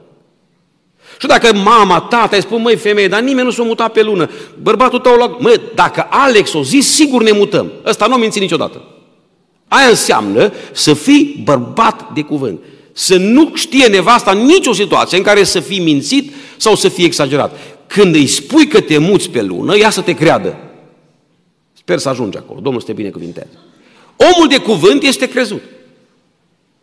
Și 1.21 1.27
dacă 1.27 1.55
mama, 1.55 2.01
tata 2.01 2.37
îi 2.37 2.43
spun, 2.43 2.63
măi 2.63 2.77
femeie, 2.77 3.09
dar 3.09 3.21
nimeni 3.21 3.47
nu 3.47 3.53
s-a 3.53 3.63
mutat 3.63 3.93
pe 3.93 4.03
lună, 4.03 4.31
bărbatul 4.63 4.99
tău 4.99 5.17
la... 5.17 5.37
Mă, 5.39 5.61
dacă 5.75 6.07
Alex 6.11 6.53
o 6.53 6.63
zis, 6.63 6.95
sigur 6.95 7.23
ne 7.23 7.33
mutăm. 7.33 7.73
Ăsta 7.85 8.07
nu 8.07 8.15
o 8.15 8.19
minți 8.19 8.39
niciodată. 8.39 8.83
Aia 9.69 9.89
înseamnă 9.89 10.53
să 10.73 10.95
fii 10.95 11.43
bărbat 11.45 12.13
de 12.13 12.23
cuvânt. 12.23 12.61
Să 12.93 13.17
nu 13.17 13.51
știe 13.55 13.87
nevasta 13.87 14.33
nicio 14.33 14.73
situație 14.73 15.17
în 15.17 15.25
care 15.25 15.45
să 15.45 15.61
fii 15.61 15.81
mințit 15.81 16.33
sau 16.57 16.75
să 16.75 16.89
fii 16.89 17.05
exagerat. 17.05 17.59
Când 17.87 18.15
îi 18.15 18.27
spui 18.27 18.67
că 18.67 18.81
te 18.81 18.99
muți 18.99 19.31
pe 19.31 19.43
lună, 19.43 19.77
ea 19.77 19.91
să 19.91 20.01
te 20.01 20.15
creadă. 20.15 20.57
Sper 21.73 21.99
să 21.99 22.09
ajungi 22.09 22.37
acolo. 22.37 22.61
Domnul 22.61 22.81
să 22.81 22.87
te 22.87 22.93
binecuvintează. 22.93 23.59
Omul 24.31 24.49
de 24.49 24.57
cuvânt 24.57 25.03
este 25.03 25.29
crezut. 25.29 25.63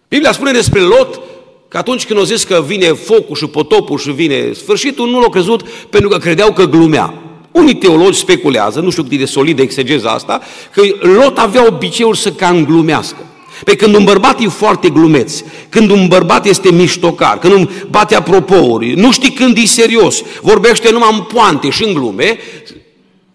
Biblia 0.07 0.31
spune 0.31 0.51
despre 0.51 0.79
Lot 0.79 1.21
că 1.67 1.77
atunci 1.77 2.05
când 2.05 2.19
o 2.19 2.23
zis 2.23 2.43
că 2.43 2.63
vine 2.67 2.85
focul 2.85 3.35
și 3.35 3.45
potopul 3.45 3.97
și 3.97 4.11
vine 4.11 4.53
sfârșitul, 4.53 5.09
nu 5.09 5.19
l-au 5.19 5.29
crezut 5.29 5.61
pentru 5.89 6.09
că 6.09 6.17
credeau 6.17 6.53
că 6.53 6.65
glumea. 6.65 7.13
Unii 7.51 7.75
teologi 7.75 8.17
speculează, 8.17 8.79
nu 8.79 8.89
știu 8.89 9.03
cât 9.03 9.17
de 9.17 9.25
solidă 9.25 9.61
exegeza 9.61 10.09
asta, 10.09 10.41
că 10.73 10.81
Lot 11.07 11.37
avea 11.37 11.65
obiceiul 11.67 12.13
să 12.13 12.31
cam 12.31 12.65
glumească. 12.65 13.17
Pe 13.63 13.75
când 13.75 13.95
un 13.95 14.03
bărbat 14.03 14.41
e 14.41 14.47
foarte 14.47 14.89
glumeț, 14.89 15.43
când 15.69 15.89
un 15.89 16.07
bărbat 16.07 16.45
este 16.45 16.71
miștocar, 16.71 17.39
când 17.39 17.53
un 17.53 17.69
bate 17.89 18.15
apropouri, 18.15 18.93
nu 18.93 19.11
știi 19.11 19.31
când 19.31 19.57
e 19.57 19.65
serios, 19.65 20.21
vorbește 20.41 20.91
numai 20.91 21.09
în 21.13 21.21
poante 21.21 21.69
și 21.69 21.83
în 21.83 21.93
glume, 21.93 22.37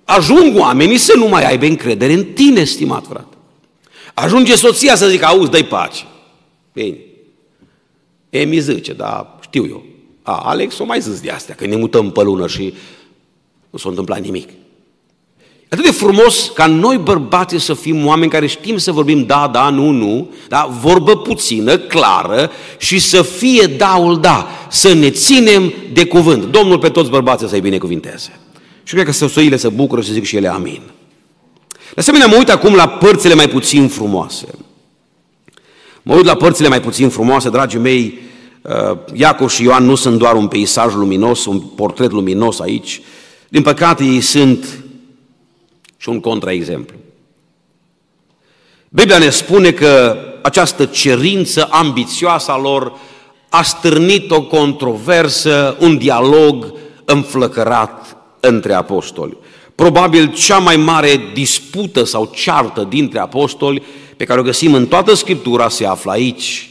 ajung 0.05 0.59
oamenii 0.59 0.99
să 0.99 1.13
nu 1.17 1.29
mai 1.29 1.45
aibă 1.45 1.65
încredere 1.67 2.13
în 2.13 2.25
tine, 2.25 2.65
stimat 2.65 3.05
frate. 3.09 3.34
Ajunge 4.15 4.55
soția 4.55 4.95
să 4.95 5.09
zică, 5.09 5.27
auzi, 5.27 5.51
dai 5.51 5.65
pace. 5.65 6.05
Bine. 6.73 6.99
Emi 8.31 8.61
zice, 8.61 8.93
da, 8.93 9.39
știu 9.43 9.67
eu. 9.67 9.85
A, 10.23 10.33
Alex 10.33 10.79
o 10.79 10.85
mai 10.85 11.01
zis 11.01 11.21
de 11.21 11.31
astea, 11.31 11.55
că 11.55 11.67
ne 11.67 11.77
mutăm 11.77 12.11
pe 12.11 12.23
lună 12.23 12.47
și 12.47 12.75
nu 13.71 13.79
s-a 13.79 13.89
întâmplat 13.89 14.21
nimic. 14.21 14.49
Atât 15.69 15.85
de 15.85 15.91
frumos 15.93 16.51
ca 16.55 16.67
noi 16.67 16.97
bărbații 16.97 17.61
să 17.61 17.75
fim 17.75 18.07
oameni 18.07 18.31
care 18.31 18.47
știm 18.47 18.77
să 18.77 18.93
vorbim 18.93 19.25
da, 19.25 19.51
da, 19.53 19.71
nu, 19.71 19.91
nu, 19.91 20.31
da, 20.49 20.69
vorbă 20.81 21.17
puțină, 21.17 21.79
clară 21.79 22.51
și 22.79 22.99
să 22.99 23.23
fie 23.23 23.67
daul 23.67 24.21
da, 24.21 24.49
să 24.71 24.93
ne 24.93 25.11
ținem 25.11 25.73
de 25.93 26.07
cuvânt. 26.07 26.45
Domnul 26.45 26.79
pe 26.79 26.89
toți 26.89 27.11
bărbații 27.11 27.49
să-i 27.49 27.61
binecuvinteze. 27.61 28.39
Și 28.83 28.95
cred 28.95 29.07
că 29.07 29.13
soțiile 29.13 29.57
să 29.57 29.69
bucură 29.69 30.01
și 30.01 30.07
să 30.07 30.13
zic 30.13 30.25
și 30.25 30.37
ele 30.37 30.49
amin. 30.49 30.81
De 31.95 32.01
asemenea, 32.01 32.27
mă 32.27 32.37
uit 32.37 32.51
acum 32.51 32.75
la 32.75 32.89
părțile 32.89 33.35
mai 33.35 33.49
puțin 33.49 33.89
frumoase. 33.89 34.47
Mă 36.03 36.15
uit 36.15 36.25
la 36.25 36.35
părțile 36.35 36.69
mai 36.69 36.81
puțin 36.81 37.09
frumoase, 37.09 37.51
dragii 37.51 37.79
mei, 37.79 38.19
uh, 38.63 38.99
Iacov 39.13 39.51
și 39.51 39.63
Ioan 39.63 39.85
nu 39.85 39.95
sunt 39.95 40.19
doar 40.19 40.35
un 40.35 40.49
peisaj 40.49 40.95
luminos, 40.95 41.47
un 41.47 41.61
portret 41.61 42.11
luminos 42.11 42.61
aici, 42.61 43.01
din 43.49 43.63
păcate, 43.63 44.05
ei 44.05 44.21
sunt 44.21 44.85
și 45.97 46.09
un 46.09 46.21
contraexemplu. 46.21 46.97
Biblia 48.89 49.19
ne 49.19 49.31
spune 49.31 49.73
că 49.73 50.17
această 50.43 50.85
cerință 50.85 51.69
ambițioasă 51.71 52.51
a 52.51 52.59
lor 52.59 52.93
a 53.49 53.63
stârnit 53.63 54.31
o 54.31 54.43
controversă, 54.43 55.77
un 55.81 55.99
dialog 55.99 56.73
înflăcărat 57.05 58.17
între 58.41 58.73
apostoli. 58.73 59.37
Probabil 59.75 60.33
cea 60.33 60.59
mai 60.59 60.77
mare 60.77 61.21
dispută 61.33 62.05
sau 62.05 62.31
ceartă 62.35 62.83
dintre 62.83 63.19
apostoli 63.19 63.83
pe 64.17 64.25
care 64.25 64.41
o 64.41 64.43
găsim 64.43 64.75
în 64.75 64.87
toată 64.87 65.15
Scriptura 65.15 65.69
se 65.69 65.87
află 65.87 66.11
aici. 66.11 66.69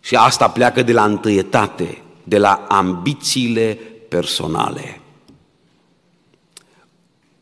Și 0.00 0.14
asta 0.14 0.48
pleacă 0.48 0.82
de 0.82 0.92
la 0.92 1.04
întâietate, 1.04 2.02
de 2.24 2.38
la 2.38 2.66
ambițiile 2.68 3.78
personale. 4.08 5.00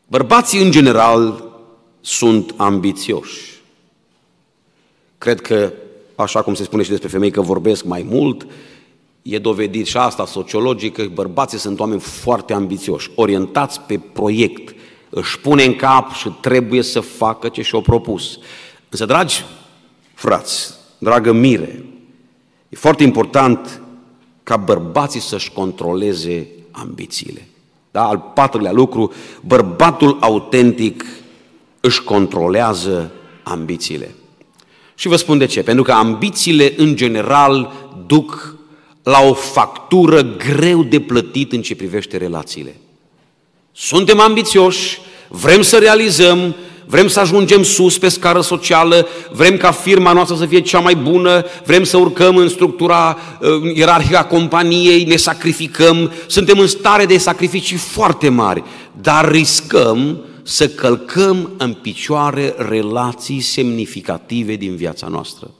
Bărbații, 0.07 0.61
în 0.61 0.71
general, 0.71 1.43
sunt 2.01 2.53
ambițioși. 2.55 3.55
Cred 5.17 5.41
că, 5.41 5.73
așa 6.15 6.41
cum 6.41 6.53
se 6.53 6.63
spune 6.63 6.83
și 6.83 6.89
despre 6.89 7.07
femei, 7.07 7.31
că 7.31 7.41
vorbesc 7.41 7.83
mai 7.83 8.05
mult, 8.09 8.47
e 9.21 9.39
dovedit 9.39 9.85
și 9.85 9.97
asta 9.97 10.25
sociologic, 10.25 10.93
că 10.93 11.05
bărbații 11.13 11.57
sunt 11.57 11.79
oameni 11.79 11.99
foarte 11.99 12.53
ambițioși, 12.53 13.09
orientați 13.15 13.81
pe 13.81 13.99
proiect, 14.13 14.75
își 15.09 15.39
pune 15.39 15.63
în 15.63 15.75
cap 15.75 16.11
și 16.11 16.29
trebuie 16.41 16.81
să 16.81 16.99
facă 16.99 17.49
ce 17.49 17.61
și-o 17.61 17.81
propus. 17.81 18.39
Însă, 18.89 19.05
dragi 19.05 19.45
frați, 20.13 20.73
dragă 20.97 21.31
mire, 21.31 21.85
e 22.69 22.75
foarte 22.75 23.03
important 23.03 23.81
ca 24.43 24.57
bărbații 24.57 25.19
să-și 25.19 25.51
controleze 25.51 26.47
ambițiile. 26.71 27.47
Da? 27.91 28.07
Al 28.07 28.31
patrulea 28.33 28.71
lucru, 28.71 29.13
bărbatul 29.41 30.17
autentic 30.19 31.05
își 31.79 32.03
controlează 32.03 33.11
ambițiile. 33.43 34.15
Și 34.95 35.07
vă 35.07 35.15
spun 35.15 35.37
de 35.37 35.45
ce. 35.45 35.63
Pentru 35.63 35.83
că 35.83 35.91
ambițiile, 35.91 36.73
în 36.77 36.95
general, 36.95 37.73
duc 38.05 38.55
la 39.03 39.21
o 39.21 39.33
factură 39.33 40.21
greu 40.21 40.83
de 40.83 40.99
plătit 40.99 41.51
în 41.51 41.61
ce 41.61 41.75
privește 41.75 42.17
relațiile. 42.17 42.75
Suntem 43.79 44.19
ambițioși, 44.19 44.99
vrem 45.27 45.61
să 45.61 45.77
realizăm, 45.77 46.55
vrem 46.85 47.07
să 47.07 47.19
ajungem 47.19 47.63
sus 47.63 47.97
pe 47.97 48.07
scară 48.07 48.41
socială, 48.41 49.07
vrem 49.31 49.57
ca 49.57 49.71
firma 49.71 50.13
noastră 50.13 50.35
să 50.35 50.45
fie 50.45 50.59
cea 50.59 50.79
mai 50.79 50.95
bună, 50.95 51.45
vrem 51.65 51.83
să 51.83 51.97
urcăm 51.97 52.37
în 52.37 52.49
structura 52.49 53.17
uh, 53.41 53.75
ierarhică 53.75 54.17
a 54.17 54.25
companiei, 54.25 55.03
ne 55.03 55.15
sacrificăm, 55.15 56.11
suntem 56.27 56.59
în 56.59 56.67
stare 56.67 57.05
de 57.05 57.17
sacrificii 57.17 57.77
foarte 57.77 58.29
mari, 58.29 58.63
dar 59.01 59.31
riscăm 59.31 60.21
să 60.43 60.67
călcăm 60.67 61.51
în 61.57 61.73
picioare 61.73 62.55
relații 62.57 63.39
semnificative 63.39 64.55
din 64.55 64.75
viața 64.75 65.07
noastră. 65.07 65.51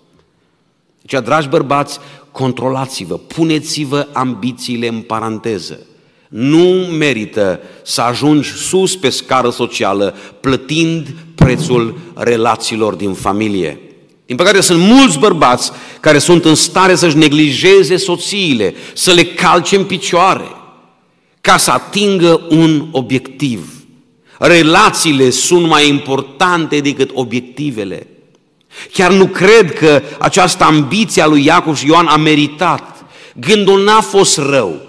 Deci, 1.01 1.21
dragi 1.23 1.47
bărbați, 1.47 1.99
controlați-vă, 2.31 3.17
puneți-vă 3.17 4.07
ambițiile 4.13 4.87
în 4.87 5.01
paranteză. 5.01 5.79
Nu 6.29 6.85
merită 6.97 7.59
să 7.83 8.01
ajungi 8.01 8.49
sus 8.49 8.95
pe 8.95 9.09
scară 9.09 9.49
socială 9.49 10.15
plătind 10.39 11.07
prețul 11.35 11.97
relațiilor 12.15 12.93
din 12.93 13.13
familie. 13.13 13.79
Din 14.25 14.35
păcate 14.35 14.61
sunt 14.61 14.79
mulți 14.79 15.19
bărbați 15.19 15.71
care 15.99 16.17
sunt 16.17 16.45
în 16.45 16.55
stare 16.55 16.95
să-și 16.95 17.17
neglijeze 17.17 17.97
soțiile, 17.97 18.73
să 18.93 19.11
le 19.11 19.23
calce 19.23 19.75
în 19.75 19.83
picioare, 19.83 20.47
ca 21.41 21.57
să 21.57 21.71
atingă 21.71 22.41
un 22.49 22.87
obiectiv. 22.91 23.71
Relațiile 24.39 25.29
sunt 25.29 25.67
mai 25.67 25.87
importante 25.87 26.79
decât 26.79 27.09
obiectivele. 27.13 28.07
Chiar 28.91 29.11
nu 29.11 29.27
cred 29.27 29.73
că 29.73 30.01
această 30.19 30.63
ambiție 30.63 31.21
a 31.21 31.27
lui 31.27 31.45
Iacov 31.45 31.77
și 31.77 31.85
Ioan 31.85 32.05
a 32.05 32.17
meritat. 32.17 33.05
Gândul 33.35 33.83
n-a 33.83 34.01
fost 34.01 34.37
rău. 34.37 34.86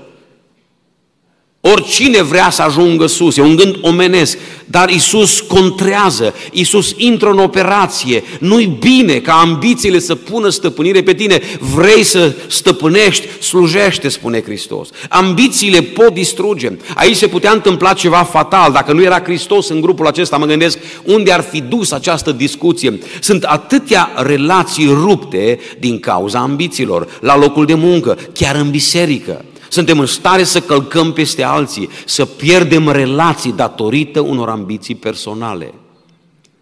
Oricine 1.61 2.23
vrea 2.23 2.51
să 2.51 2.63
ajungă 2.63 3.07
sus, 3.07 3.37
e 3.37 3.41
un 3.41 3.57
gând 3.57 3.77
omenesc, 3.81 4.39
dar 4.65 4.91
Isus 4.91 5.41
contrează, 5.41 6.35
Isus 6.53 6.95
intră 6.97 7.31
în 7.31 7.39
operație. 7.39 8.23
Nu-i 8.41 8.77
bine 8.81 9.15
ca 9.15 9.33
ambițiile 9.33 9.99
să 9.99 10.15
pună 10.15 10.49
stăpânire 10.49 11.03
pe 11.03 11.15
tine. 11.15 11.41
Vrei 11.75 12.03
să 12.03 12.35
stăpânești, 12.47 13.27
slujește, 13.41 14.09
spune 14.09 14.43
Hristos. 14.43 14.89
Ambițiile 15.09 15.81
pot 15.81 16.15
distruge. 16.15 16.71
Aici 16.95 17.17
se 17.17 17.27
putea 17.27 17.53
întâmpla 17.53 17.93
ceva 17.93 18.23
fatal. 18.23 18.73
Dacă 18.73 18.93
nu 18.93 19.03
era 19.03 19.21
Hristos 19.21 19.69
în 19.69 19.81
grupul 19.81 20.07
acesta, 20.07 20.37
mă 20.37 20.47
gândesc 20.47 20.79
unde 21.05 21.33
ar 21.33 21.41
fi 21.51 21.61
dus 21.61 21.91
această 21.91 22.33
discuție. 22.33 22.99
Sunt 23.21 23.43
atâtea 23.45 24.11
relații 24.17 24.87
rupte 24.87 25.59
din 25.79 26.01
cauza 26.01 26.39
ambițiilor, 26.39 27.19
la 27.21 27.37
locul 27.37 27.67
de 27.67 27.75
muncă, 27.75 28.19
chiar 28.33 28.55
în 28.55 28.71
biserică. 28.71 29.45
Suntem 29.69 29.99
în 29.99 30.07
stare 30.07 30.45
să 30.45 30.61
călcăm 30.61 31.13
peste 31.13 31.43
alții, 31.43 31.89
să 32.07 32.27
pierdem 32.27 32.89
relații 32.89 33.53
datorită 33.53 34.21
unor 34.21 34.49
ambiții 34.49 34.95
personale. 34.95 35.75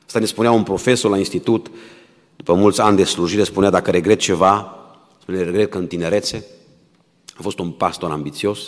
Asta 0.06 0.18
ne 0.18 0.24
spunea 0.24 0.50
un 0.50 0.62
profesor 0.62 1.10
la 1.10 1.18
institut, 1.18 1.70
după 2.36 2.54
mulți 2.54 2.80
ani 2.80 2.96
de 2.96 3.04
slujire, 3.04 3.44
spunea 3.44 3.70
dacă 3.70 3.90
regret 3.90 4.18
ceva, 4.18 4.76
spune 5.22 5.42
regret 5.42 5.70
că 5.70 5.78
în 5.78 5.86
tinerețe 5.86 6.44
a 7.38 7.42
fost 7.42 7.58
un 7.58 7.70
pastor 7.70 8.10
ambițios 8.10 8.58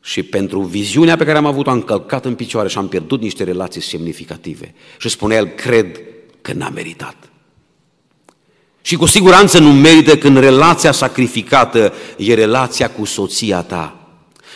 și 0.00 0.22
pentru 0.22 0.60
viziunea 0.60 1.16
pe 1.16 1.24
care 1.24 1.38
am 1.38 1.46
avut-o 1.46 1.70
am 1.70 1.82
călcat 1.82 2.24
în 2.24 2.34
picioare 2.34 2.68
și 2.68 2.78
am 2.78 2.88
pierdut 2.88 3.20
niște 3.20 3.44
relații 3.44 3.80
semnificative. 3.80 4.74
Și 4.98 5.08
spunea 5.08 5.36
el, 5.36 5.46
cred 5.46 6.00
că 6.40 6.52
n-a 6.52 6.68
meritat. 6.68 7.16
Și 8.88 8.96
cu 8.96 9.06
siguranță 9.06 9.58
nu 9.58 9.72
merită 9.72 10.16
când 10.16 10.38
relația 10.38 10.92
sacrificată 10.92 11.92
e 12.16 12.34
relația 12.34 12.90
cu 12.90 13.04
soția 13.04 13.62
ta. 13.62 13.96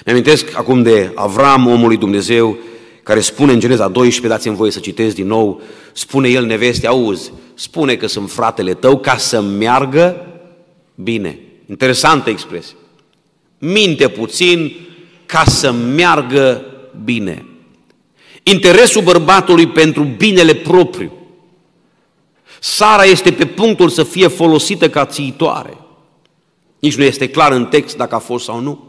Mi-amintesc 0.04 0.56
acum 0.56 0.82
de 0.82 1.12
Avram, 1.14 1.66
omul 1.66 1.86
lui 1.86 1.96
Dumnezeu, 1.96 2.58
care 3.02 3.20
spune 3.20 3.52
în 3.52 3.60
Geneza 3.60 3.88
12, 3.88 4.34
dați-mi 4.34 4.56
voie 4.56 4.70
să 4.70 4.78
citesc 4.78 5.14
din 5.14 5.26
nou, 5.26 5.60
spune 5.92 6.28
el 6.28 6.44
neveste, 6.44 6.86
auzi, 6.86 7.32
spune 7.54 7.94
că 7.94 8.06
sunt 8.06 8.30
fratele 8.30 8.74
tău 8.74 8.98
ca 8.98 9.16
să 9.16 9.40
meargă 9.40 10.26
bine. 10.94 11.38
Interesantă 11.68 12.30
expresie. 12.30 12.76
Minte 13.58 14.08
puțin 14.08 14.76
ca 15.26 15.44
să 15.44 15.72
meargă 15.72 16.64
bine. 17.04 17.46
Interesul 18.42 19.02
bărbatului 19.02 19.66
pentru 19.66 20.02
binele 20.02 20.54
propriu 20.54 21.21
Sara 22.64 23.04
este 23.04 23.32
pe 23.32 23.46
punctul 23.46 23.88
să 23.88 24.04
fie 24.04 24.28
folosită 24.28 24.90
ca 24.90 25.06
țiitoare. 25.06 25.76
Nici 26.78 26.96
nu 26.96 27.02
este 27.02 27.28
clar 27.28 27.52
în 27.52 27.66
text 27.66 27.96
dacă 27.96 28.14
a 28.14 28.18
fost 28.18 28.44
sau 28.44 28.60
nu. 28.60 28.84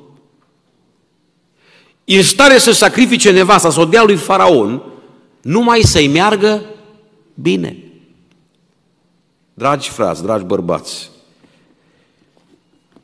E 2.03 2.17
în 2.17 2.23
stare 2.23 2.57
să 2.57 2.71
sacrifice 2.71 3.31
nevasta, 3.31 3.69
să 3.69 3.79
o 3.79 3.86
dea 3.86 4.03
lui 4.03 4.15
Faraon, 4.15 4.83
numai 5.41 5.81
să-i 5.81 6.07
meargă 6.07 6.65
bine. 7.33 7.77
Dragi 9.53 9.89
frați, 9.89 10.23
dragi 10.23 10.45
bărbați, 10.45 11.09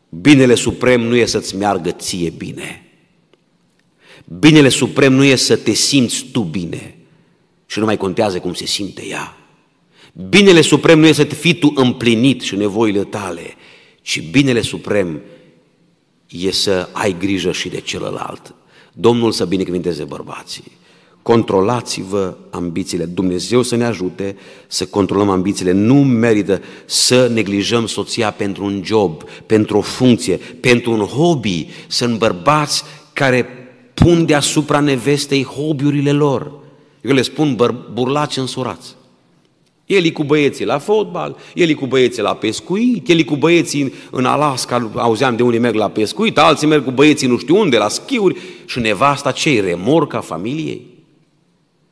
binele 0.10 0.56
suprem 0.56 1.02
nu 1.02 1.16
e 1.16 1.26
să-ți 1.26 1.56
meargă 1.56 1.92
ție 1.92 2.30
bine. 2.30 2.84
Binele 4.40 4.70
suprem 4.70 5.14
nu 5.14 5.24
e 5.24 5.36
să 5.36 5.56
te 5.56 5.74
simți 5.74 6.26
tu 6.32 6.42
bine 6.42 6.98
și 7.66 7.80
nu 7.80 7.86
mai 7.86 7.98
contează 7.98 8.40
cum 8.40 8.54
se 8.54 8.66
simte 8.66 9.06
ea. 9.06 9.39
Binele 10.28 10.62
suprem 10.62 11.00
nu 11.00 11.08
este 11.08 11.28
să 11.30 11.36
fii 11.36 11.54
tu 11.54 11.72
împlinit 11.76 12.42
și 12.42 12.56
nevoile 12.56 13.04
tale, 13.04 13.54
ci 14.02 14.30
binele 14.32 14.62
suprem 14.62 15.22
e 16.28 16.52
să 16.52 16.90
ai 16.92 17.16
grijă 17.20 17.52
și 17.52 17.70
de 17.70 17.80
celălalt. 17.80 18.56
Domnul 18.94 19.32
să 19.32 19.46
binecuvinteze 19.46 20.04
bărbații. 20.04 20.72
Controlați-vă 21.22 22.38
ambițiile. 22.50 23.06
Dumnezeu 23.06 23.62
să 23.62 23.76
ne 23.76 23.86
ajute 23.86 24.36
să 24.68 24.86
controlăm 24.86 25.30
ambițiile. 25.30 25.72
Nu 25.72 26.04
merită 26.04 26.62
să 26.86 27.28
neglijăm 27.34 27.88
soția 27.88 28.32
pentru 28.32 28.64
un 28.64 28.82
job, 28.86 29.24
pentru 29.46 29.78
o 29.78 29.82
funcție, 29.82 30.36
pentru 30.38 30.92
un 30.92 31.00
hobby. 31.00 31.68
Sunt 31.88 32.18
bărbați 32.18 32.84
care 33.14 33.48
pun 33.94 34.26
deasupra 34.26 34.80
nevestei 34.80 35.44
hobby-urile 35.44 36.12
lor. 36.12 36.52
Eu 37.02 37.14
le 37.14 37.22
spun 37.22 37.56
băr- 37.56 37.94
burlaci 37.94 38.38
însurați. 38.38 38.98
El 39.90 40.06
e 40.06 40.10
cu 40.10 40.24
băieții 40.24 40.66
la 40.66 40.78
fotbal, 40.78 41.38
el 41.54 41.70
e 41.70 41.74
cu 41.74 41.86
băieții 41.86 42.22
la 42.22 42.34
pescuit, 42.34 43.10
el 43.10 43.20
e 43.20 43.24
cu 43.24 43.36
băieții 43.36 43.94
în 44.12 44.26
Alaska, 44.26 44.92
auzeam 44.96 45.36
de 45.36 45.44
unii 45.44 45.60
merg 45.60 45.76
la 45.76 45.90
pescuit, 45.90 46.38
alții 46.38 46.68
merg 46.68 46.84
cu 46.84 46.92
băieții 46.92 47.28
nu 47.28 47.38
știu 47.38 47.60
unde, 47.60 47.78
la 47.78 47.88
schiuri 47.88 48.40
și 48.66 48.80
nevasta 48.80 49.32
cei 49.32 49.60
remorca 49.60 50.20
familiei. 50.20 50.82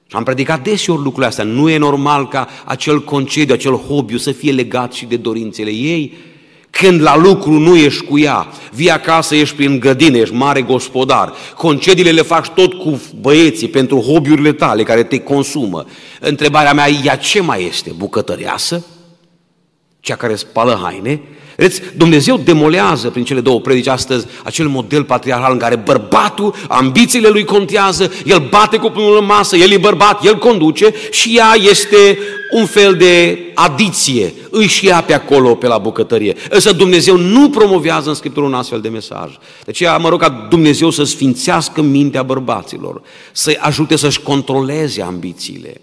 Și 0.08 0.16
am 0.16 0.24
predicat 0.24 0.64
deseori 0.64 1.02
lucrurile 1.02 1.28
astea. 1.28 1.44
Nu 1.44 1.70
e 1.70 1.78
normal 1.78 2.28
ca 2.28 2.48
acel 2.66 3.04
concediu, 3.04 3.54
acel 3.54 3.76
hobby 3.76 4.18
să 4.18 4.32
fie 4.32 4.52
legat 4.52 4.94
și 4.94 5.06
de 5.06 5.18
dorințele 5.18 5.72
ei, 5.72 6.14
când 6.80 7.02
la 7.02 7.18
lucru 7.18 7.52
nu 7.52 7.76
ești 7.76 8.04
cu 8.04 8.20
ea, 8.20 8.48
vii 8.72 8.90
acasă, 8.92 9.36
ești 9.36 9.56
prin 9.56 9.80
gădine, 9.80 10.18
ești 10.18 10.34
mare 10.34 10.62
gospodar, 10.62 11.34
concediile 11.56 12.12
le 12.12 12.22
faci 12.22 12.48
tot 12.48 12.74
cu 12.74 13.02
băieții 13.20 13.68
pentru 13.68 14.00
hobby-urile 14.00 14.52
tale 14.52 14.84
care 14.84 15.04
te 15.04 15.20
consumă. 15.20 15.86
Întrebarea 16.20 16.74
mea, 16.74 16.90
ea 16.90 17.16
ce 17.16 17.42
mai 17.42 17.66
este? 17.66 17.92
Bucătăreasă? 17.98 18.86
Cea 20.00 20.16
care 20.16 20.36
spală 20.36 20.80
haine? 20.84 21.22
Vedeți, 21.58 21.82
Dumnezeu 21.96 22.38
demolează 22.38 23.10
prin 23.10 23.24
cele 23.24 23.40
două 23.40 23.60
predici 23.60 23.88
astăzi 23.88 24.26
acel 24.44 24.68
model 24.68 25.04
patriarhal 25.04 25.52
în 25.52 25.58
care 25.58 25.76
bărbatul, 25.76 26.54
ambițiile 26.68 27.28
lui 27.28 27.44
contează, 27.44 28.12
el 28.26 28.48
bate 28.50 28.78
cu 28.78 28.90
pumnul 28.90 29.18
în 29.18 29.26
masă, 29.26 29.56
el 29.56 29.72
e 29.72 29.78
bărbat, 29.78 30.26
el 30.26 30.38
conduce 30.38 30.94
și 31.12 31.38
ea 31.38 31.54
este 31.70 32.20
un 32.52 32.66
fel 32.66 32.96
de 32.96 33.40
adiție, 33.54 34.34
îi 34.50 34.68
și 34.68 34.88
ea 34.88 35.02
pe 35.02 35.14
acolo, 35.14 35.56
pe 35.56 35.68
la 35.68 35.78
bucătărie. 35.78 36.36
Însă 36.50 36.72
Dumnezeu 36.72 37.18
nu 37.18 37.50
promovează 37.50 38.10
în 38.10 38.16
Scriptură 38.16 38.46
un 38.46 38.54
astfel 38.54 38.82
de 38.82 38.90
mesaj. 38.90 39.32
De 39.64 39.70
aceea 39.70 39.98
mă 39.98 40.10
rog 40.10 40.22
ca 40.22 40.48
Dumnezeu 40.50 40.90
să 40.90 41.04
sfințească 41.04 41.82
mintea 41.82 42.24
bărbaților, 42.24 43.02
să-i 43.32 43.58
ajute 43.58 43.96
să-și 43.96 44.22
controleze 44.22 45.02
ambițiile. 45.02 45.82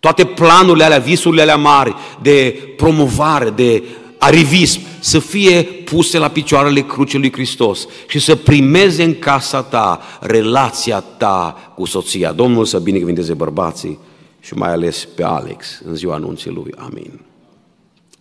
Toate 0.00 0.24
planurile 0.24 0.84
alea, 0.84 0.98
visurile 0.98 1.42
alea 1.42 1.56
mari 1.56 1.94
de 2.22 2.68
promovare, 2.76 3.50
de 3.50 3.82
arivism, 4.20 4.80
să 4.98 5.18
fie 5.18 5.62
puse 5.62 6.18
la 6.18 6.28
picioarele 6.28 6.80
crucii 6.80 7.18
lui 7.18 7.32
Hristos 7.32 7.86
și 8.08 8.18
să 8.18 8.36
primeze 8.36 9.02
în 9.02 9.18
casa 9.18 9.62
ta 9.62 10.00
relația 10.20 11.00
ta 11.00 11.72
cu 11.76 11.84
soția. 11.84 12.32
Domnul 12.32 12.64
să 12.64 12.78
binecuvinteze 12.78 13.34
bărbații 13.34 13.98
și 14.40 14.54
mai 14.54 14.72
ales 14.72 15.08
pe 15.14 15.22
Alex 15.22 15.80
în 15.84 15.94
ziua 15.94 16.14
anunții 16.14 16.50
lui. 16.50 16.74
Amin. 16.76 17.20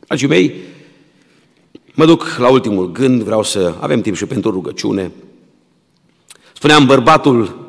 Dragii 0.07 0.27
mei, 0.27 0.53
mă 1.93 2.05
duc 2.05 2.35
la 2.37 2.49
ultimul 2.49 2.91
gând, 2.91 3.21
vreau 3.21 3.43
să 3.43 3.73
avem 3.79 4.01
timp 4.01 4.15
și 4.15 4.25
pentru 4.25 4.51
rugăciune. 4.51 5.11
Spuneam, 6.53 6.85
bărbatul 6.85 7.67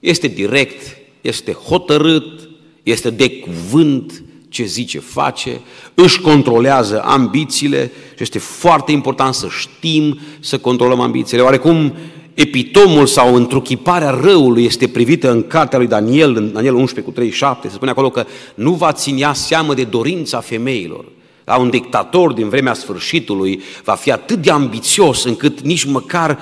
este 0.00 0.26
direct, 0.26 0.96
este 1.20 1.52
hotărât, 1.52 2.48
este 2.82 3.10
de 3.10 3.30
cuvânt, 3.30 4.22
ce 4.52 4.64
zice, 4.64 4.98
face, 4.98 5.60
își 5.94 6.20
controlează 6.20 7.02
ambițiile 7.04 7.90
și 8.16 8.22
este 8.22 8.38
foarte 8.38 8.92
important 8.92 9.34
să 9.34 9.46
știm 9.58 10.18
să 10.40 10.58
controlăm 10.58 11.00
ambițiile. 11.00 11.42
Oarecum 11.42 11.94
epitomul 12.34 13.06
sau 13.06 13.34
întruchiparea 13.34 14.10
răului 14.10 14.64
este 14.64 14.88
privită 14.88 15.30
în 15.30 15.46
cartea 15.46 15.78
lui 15.78 15.86
Daniel, 15.86 16.36
în 16.36 16.52
Daniel 16.52 16.74
11 16.74 17.00
cu 17.00 17.10
37, 17.10 17.68
se 17.68 17.74
spune 17.74 17.90
acolo 17.90 18.10
că 18.10 18.24
nu 18.54 18.72
va 18.72 18.92
ținea 18.92 19.32
seamă 19.32 19.74
de 19.74 19.84
dorința 19.84 20.40
femeilor. 20.40 21.04
La 21.44 21.56
un 21.56 21.70
dictator 21.70 22.32
din 22.32 22.48
vremea 22.48 22.74
sfârșitului 22.74 23.60
va 23.84 23.94
fi 23.94 24.10
atât 24.10 24.42
de 24.42 24.50
ambițios 24.50 25.24
încât 25.24 25.60
nici 25.60 25.84
măcar 25.84 26.38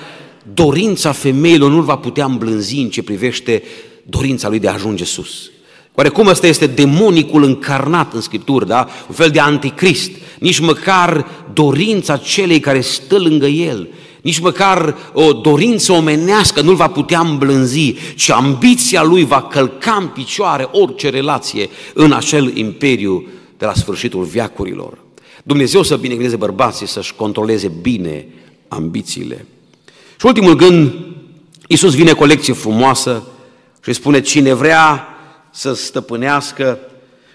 dorința 0.53 1.11
femeilor 1.11 1.71
nu 1.71 1.81
va 1.81 1.95
putea 1.95 2.25
îmblânzi 2.25 2.79
în 2.79 2.89
ce 2.89 3.03
privește 3.03 3.63
dorința 4.03 4.49
lui 4.49 4.59
de 4.59 4.67
a 4.67 4.73
ajunge 4.73 5.03
sus. 5.03 5.51
Oarecum 5.95 6.27
ăsta 6.27 6.47
este 6.47 6.67
demonicul 6.67 7.43
încarnat 7.43 8.13
în 8.13 8.21
Scriptură, 8.21 8.65
da? 8.65 8.87
Un 9.07 9.15
fel 9.15 9.29
de 9.29 9.39
anticrist. 9.39 10.11
Nici 10.39 10.59
măcar 10.59 11.27
dorința 11.53 12.17
celei 12.17 12.59
care 12.59 12.81
stă 12.81 13.17
lângă 13.17 13.45
el, 13.45 13.87
nici 14.21 14.39
măcar 14.39 14.95
o 15.13 15.33
dorință 15.33 15.91
omenească 15.91 16.61
nu-l 16.61 16.75
va 16.75 16.87
putea 16.87 17.19
îmblânzi, 17.19 17.95
ci 18.15 18.29
ambiția 18.29 19.03
lui 19.03 19.25
va 19.25 19.41
călca 19.41 19.97
în 19.99 20.07
picioare 20.07 20.67
orice 20.71 21.09
relație 21.09 21.69
în 21.93 22.11
acel 22.11 22.57
imperiu 22.57 23.27
de 23.57 23.65
la 23.65 23.73
sfârșitul 23.73 24.23
viacurilor. 24.23 24.97
Dumnezeu 25.43 25.83
să 25.83 25.95
binecuvânteze 25.95 26.37
bărbații 26.37 26.87
să-și 26.87 27.13
controleze 27.15 27.71
bine 27.81 28.25
ambițiile. 28.67 29.45
Și 30.19 30.25
ultimul 30.25 30.55
gând, 30.55 30.93
Iisus 31.67 31.95
vine 31.95 32.13
cu 32.13 32.23
o 32.23 32.25
lecție 32.25 32.53
frumoasă 32.53 33.23
și 33.83 33.93
spune, 33.93 34.21
cine 34.21 34.53
vrea 34.53 35.07
să 35.51 35.73
stăpânească. 35.73 36.79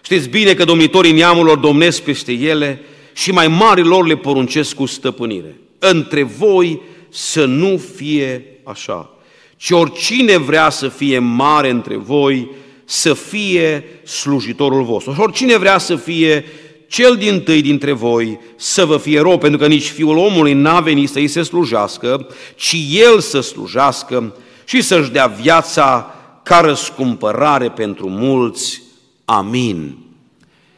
Știți 0.03 0.29
bine 0.29 0.55
că 0.55 0.65
domnitorii 0.65 1.13
neamurilor 1.13 1.59
domnesc 1.59 2.03
peste 2.03 2.33
ele 2.33 2.81
și 3.13 3.31
mai 3.31 3.49
mari 3.49 3.83
lor 3.83 4.07
le 4.07 4.17
poruncesc 4.17 4.75
cu 4.75 4.87
stăpânire. 4.87 5.61
Între 5.79 6.23
voi 6.23 6.81
să 7.09 7.45
nu 7.45 7.81
fie 7.97 8.45
așa, 8.63 9.11
ci 9.57 9.71
oricine 9.71 10.37
vrea 10.37 10.71
să 10.71 10.89
fie 10.89 11.19
mare 11.19 11.71
între 11.71 11.97
voi, 11.97 12.51
să 12.85 13.15
fie 13.15 13.85
slujitorul 14.05 14.83
vostru. 14.83 15.13
Și 15.13 15.21
oricine 15.21 15.57
vrea 15.57 15.79
să 15.79 15.97
fie 15.97 16.45
cel 16.89 17.17
din 17.17 17.41
tâi 17.41 17.63
dintre 17.63 17.93
voi 17.93 18.39
să 18.57 18.85
vă 18.85 18.97
fie 18.97 19.21
rău, 19.21 19.39
pentru 19.39 19.59
că 19.59 19.67
nici 19.67 19.89
Fiul 19.89 20.17
omului 20.17 20.53
n-a 20.53 20.81
venit 20.81 21.09
să-i 21.09 21.29
se 21.29 21.43
slujească, 21.43 22.27
ci 22.57 22.77
El 22.91 23.21
să 23.21 23.41
slujească 23.41 24.37
și 24.65 24.83
să-și 24.83 25.11
dea 25.11 25.27
viața 25.27 26.16
ca 26.47 26.61
răscumpărare 26.61 27.71
pentru 27.71 28.09
mulți. 28.09 28.83
Amin. 29.25 29.99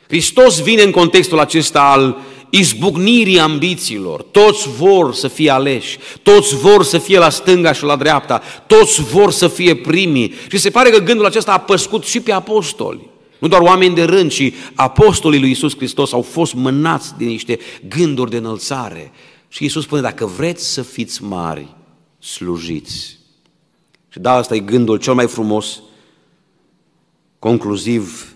Hristos 0.07 0.63
vine 0.63 0.83
în 0.83 0.91
contextul 0.91 1.39
acesta 1.39 1.83
al 1.83 2.19
izbucnirii 2.51 3.39
ambițiilor. 3.39 4.23
Toți 4.23 4.69
vor 4.69 5.15
să 5.15 5.29
fie 5.29 5.51
aleși, 5.51 5.99
toți 6.23 6.57
vor 6.57 6.85
să 6.85 6.99
fie 6.99 7.19
la 7.19 7.29
stânga 7.29 7.73
și 7.73 7.85
la 7.85 7.97
dreapta, 7.97 8.43
toți 8.67 9.03
vor 9.03 9.31
să 9.31 9.49
fie 9.49 9.77
primii. 9.77 10.35
Și 10.51 10.59
se 10.59 10.71
pare 10.71 10.91
că 10.91 10.99
gândul 10.99 11.27
acesta 11.27 11.53
a 11.53 11.59
păscut 11.59 12.05
și 12.05 12.21
pe 12.21 12.33
apostoli. 12.33 13.09
Nu 13.39 13.49
doar 13.49 13.61
oameni 13.61 13.95
de 13.95 14.05
rând, 14.05 14.31
ci 14.31 14.53
apostolii 14.75 15.41
lui 15.41 15.51
Isus 15.51 15.77
Hristos 15.77 16.13
au 16.13 16.23
fost 16.23 16.55
mânați 16.55 17.15
de 17.19 17.25
niște 17.25 17.59
gânduri 17.89 18.31
de 18.31 18.37
înălțare. 18.37 19.13
Și 19.49 19.65
Isus 19.65 19.83
spune, 19.83 20.01
dacă 20.01 20.27
vreți 20.27 20.73
să 20.73 20.83
fiți 20.83 21.25
mari, 21.25 21.67
slujiți. 22.19 23.18
Și 24.19 24.25
da, 24.25 24.33
asta 24.33 24.55
e 24.55 24.59
gândul 24.59 24.97
cel 24.97 25.15
mai 25.15 25.27
frumos, 25.27 25.83
concluziv, 27.39 28.35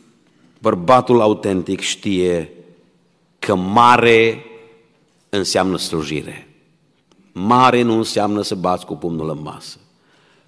bărbatul 0.59 1.21
autentic 1.21 1.81
știe 1.81 2.51
că 3.39 3.55
mare 3.55 4.45
înseamnă 5.29 5.77
slujire. 5.77 6.49
Mare 7.33 7.83
nu 7.83 7.97
înseamnă 7.97 8.43
să 8.43 8.55
bați 8.55 8.87
cu 8.87 8.95
pumnul 8.95 9.31
în 9.31 9.43
masă. 9.43 9.79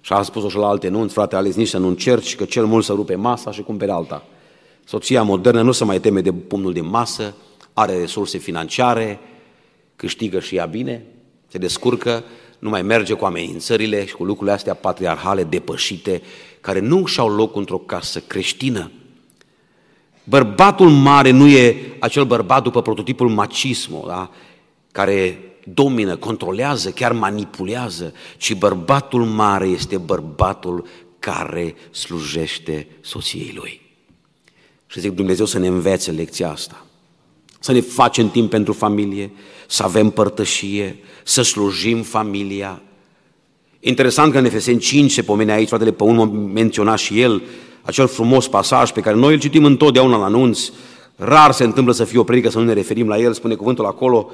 Și 0.01 0.13
am 0.13 0.23
spus-o 0.23 0.49
și 0.49 0.57
la 0.57 0.67
alte 0.67 0.87
nunți, 0.87 1.13
frate 1.13 1.35
Alex, 1.35 1.55
nici 1.55 1.67
să 1.67 1.77
nu 1.77 1.87
încerci, 1.87 2.35
că 2.35 2.45
cel 2.45 2.65
mult 2.65 2.83
să 2.83 2.93
rupe 2.93 3.15
masa 3.15 3.51
și 3.51 3.61
cumpere 3.61 3.91
alta. 3.91 4.25
Soția 4.83 5.23
modernă 5.23 5.61
nu 5.61 5.71
se 5.71 5.83
mai 5.83 5.99
teme 5.99 6.21
de 6.21 6.33
pumnul 6.33 6.73
din 6.73 6.87
masă, 6.87 7.35
are 7.73 7.97
resurse 7.97 8.37
financiare, 8.37 9.19
câștigă 9.95 10.39
și 10.39 10.55
ea 10.55 10.65
bine, 10.65 11.05
se 11.47 11.57
descurcă, 11.57 12.23
nu 12.65 12.71
mai 12.71 12.81
merge 12.81 13.13
cu 13.13 13.25
amenințările 13.25 14.05
și 14.05 14.13
cu 14.13 14.23
lucrurile 14.23 14.55
astea 14.55 14.73
patriarhale 14.73 15.43
depășite, 15.43 16.21
care 16.61 16.79
nu 16.79 17.05
și-au 17.05 17.35
loc 17.35 17.55
într-o 17.55 17.77
casă 17.77 18.19
creștină. 18.19 18.91
Bărbatul 20.23 20.89
mare 20.89 21.29
nu 21.29 21.47
e 21.47 21.95
acel 21.99 22.25
bărbat 22.25 22.63
după 22.63 22.81
prototipul 22.81 23.29
macismo, 23.29 24.03
da? 24.07 24.29
care 24.91 25.39
domină, 25.63 26.15
controlează, 26.15 26.91
chiar 26.91 27.11
manipulează, 27.11 28.13
ci 28.37 28.53
bărbatul 28.53 29.25
mare 29.25 29.67
este 29.67 29.97
bărbatul 29.97 30.87
care 31.19 31.75
slujește 31.91 32.87
soției 33.01 33.53
lui. 33.55 33.81
Și 34.87 34.99
zic 34.99 35.11
Dumnezeu 35.11 35.45
să 35.45 35.59
ne 35.59 35.67
învețe 35.67 36.11
lecția 36.11 36.49
asta. 36.49 36.84
Să 37.65 37.71
ne 37.71 37.81
facem 37.81 38.29
timp 38.29 38.49
pentru 38.49 38.73
familie, 38.73 39.31
să 39.67 39.83
avem 39.83 40.09
părtășie, 40.09 40.97
să 41.23 41.41
slujim 41.41 42.01
familia. 42.01 42.81
Interesant 43.79 44.31
că 44.31 44.37
în 44.37 44.45
Efeseni 44.45 44.79
5 44.79 45.11
se 45.11 45.21
pomene 45.21 45.51
aici, 45.51 45.67
fratele 45.67 45.91
Păun 45.91 46.51
menționa 46.53 46.95
și 46.95 47.21
el 47.21 47.41
acel 47.81 48.07
frumos 48.07 48.47
pasaj 48.47 48.91
pe 48.91 49.01
care 49.01 49.15
noi 49.15 49.33
îl 49.33 49.39
citim 49.39 49.65
întotdeauna 49.65 50.17
la 50.17 50.25
anunț, 50.25 50.69
rar 51.15 51.51
se 51.51 51.63
întâmplă 51.63 51.93
să 51.93 52.03
fie 52.03 52.19
o 52.19 52.23
predică 52.23 52.49
să 52.49 52.59
nu 52.59 52.65
ne 52.65 52.73
referim 52.73 53.07
la 53.07 53.17
el, 53.17 53.33
spune 53.33 53.55
cuvântul 53.55 53.85
acolo, 53.85 54.31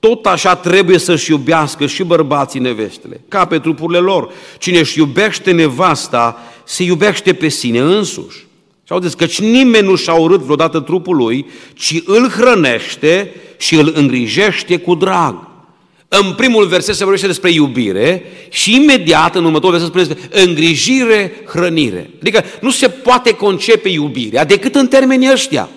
tot 0.00 0.26
așa 0.26 0.56
trebuie 0.56 0.98
să-și 0.98 1.30
iubească 1.30 1.86
și 1.86 2.02
bărbații 2.02 2.60
nevestele, 2.60 3.20
ca 3.28 3.44
pe 3.44 3.58
trupurile 3.58 3.98
lor. 3.98 4.32
Cine 4.58 4.78
își 4.78 4.98
iubește 4.98 5.50
nevasta, 5.50 6.38
se 6.64 6.82
iubește 6.82 7.32
pe 7.32 7.48
sine 7.48 7.78
însuși. 7.78 8.46
Și 8.92 8.98
auziți, 8.98 9.16
căci 9.16 9.40
nimeni 9.40 9.86
nu 9.86 9.96
și-a 9.96 10.12
urât 10.12 10.40
vreodată 10.40 10.80
trupul 10.80 11.16
lui, 11.16 11.46
ci 11.74 12.02
îl 12.04 12.28
hrănește 12.28 13.34
și 13.58 13.74
îl 13.74 13.92
îngrijește 13.94 14.76
cu 14.76 14.94
drag. 14.94 15.48
În 16.08 16.32
primul 16.32 16.66
verset 16.66 16.94
se 16.94 17.02
vorbește 17.02 17.26
despre 17.26 17.50
iubire 17.50 18.24
și 18.50 18.74
imediat 18.74 19.34
în 19.34 19.44
următorul 19.44 19.78
verset 19.78 19.88
spune 19.88 20.04
despre 20.04 20.42
îngrijire, 20.42 21.32
hrănire. 21.46 22.10
Adică 22.20 22.44
nu 22.60 22.70
se 22.70 22.88
poate 22.88 23.32
concepe 23.34 23.88
iubirea 23.88 24.44
decât 24.44 24.74
în 24.74 24.88
termenii 24.88 25.32
ăștia. 25.32 25.68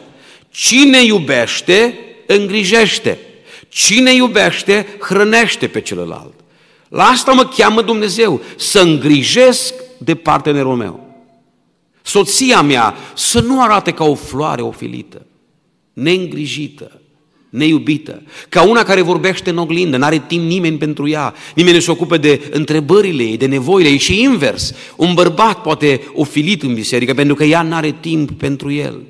Cine 0.52 1.04
iubește, 1.04 2.00
îngrijește. 2.26 3.18
Cine 3.70 4.14
iubește, 4.14 4.88
hrănește 5.00 5.68
pe 5.68 5.82
celălalt. 5.82 6.34
La 6.88 7.04
asta 7.04 7.32
mă 7.32 7.46
cheamă 7.58 7.82
Dumnezeu, 7.82 8.42
să 8.56 8.80
îngrijesc 8.80 9.74
de 9.98 10.16
partenerul 10.16 10.76
meu. 10.76 11.05
Soția 12.06 12.62
mea 12.62 12.96
să 13.16 13.40
nu 13.40 13.62
arate 13.62 13.92
ca 13.92 14.04
o 14.04 14.16
floare 14.16 14.62
ofilită, 14.62 15.26
neîngrijită, 15.94 17.02
neiubită, 17.50 18.22
ca 18.50 18.62
una 18.62 18.84
care 18.84 19.02
vorbește 19.02 19.50
în 19.50 19.58
oglindă, 19.58 19.98
n-are 19.98 20.24
timp 20.28 20.44
nimeni 20.44 20.78
pentru 20.78 21.08
ea, 21.08 21.34
nimeni 21.56 21.76
nu 21.76 21.82
se 21.82 21.92
ocupă 21.92 22.18
de 22.18 22.50
întrebările 22.52 23.24
ei, 23.24 23.38
de 23.38 23.46
nevoile 23.46 23.90
ei 23.90 23.98
și 23.98 24.22
invers. 24.22 24.74
Un 24.96 25.14
bărbat 25.14 25.62
poate 25.62 26.02
ofilit 26.14 26.64
în 26.64 26.74
biserică 26.74 27.14
pentru 27.14 27.36
că 27.36 27.44
ea 27.44 27.62
n-are 27.62 27.96
timp 28.00 28.32
pentru 28.32 28.72
el. 28.72 29.02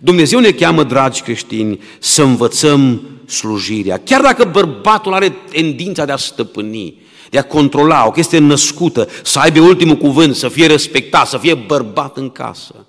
Dumnezeu 0.00 0.38
ne 0.38 0.50
cheamă, 0.50 0.82
dragi 0.82 1.22
creștini, 1.22 1.80
să 1.98 2.22
învățăm 2.22 3.00
slujirea. 3.26 4.00
Chiar 4.04 4.20
dacă 4.20 4.48
bărbatul 4.52 5.12
are 5.12 5.36
tendința 5.50 6.04
de 6.04 6.12
a 6.12 6.16
stăpâni, 6.16 6.94
de 7.34 7.40
a 7.40 7.44
controla, 7.44 8.06
o 8.06 8.10
chestie 8.10 8.38
născută, 8.38 9.08
să 9.22 9.38
aibă 9.38 9.60
ultimul 9.60 9.96
cuvânt, 9.96 10.34
să 10.36 10.48
fie 10.48 10.66
respectat, 10.66 11.26
să 11.26 11.38
fie 11.38 11.54
bărbat 11.54 12.16
în 12.16 12.30
casă. 12.30 12.86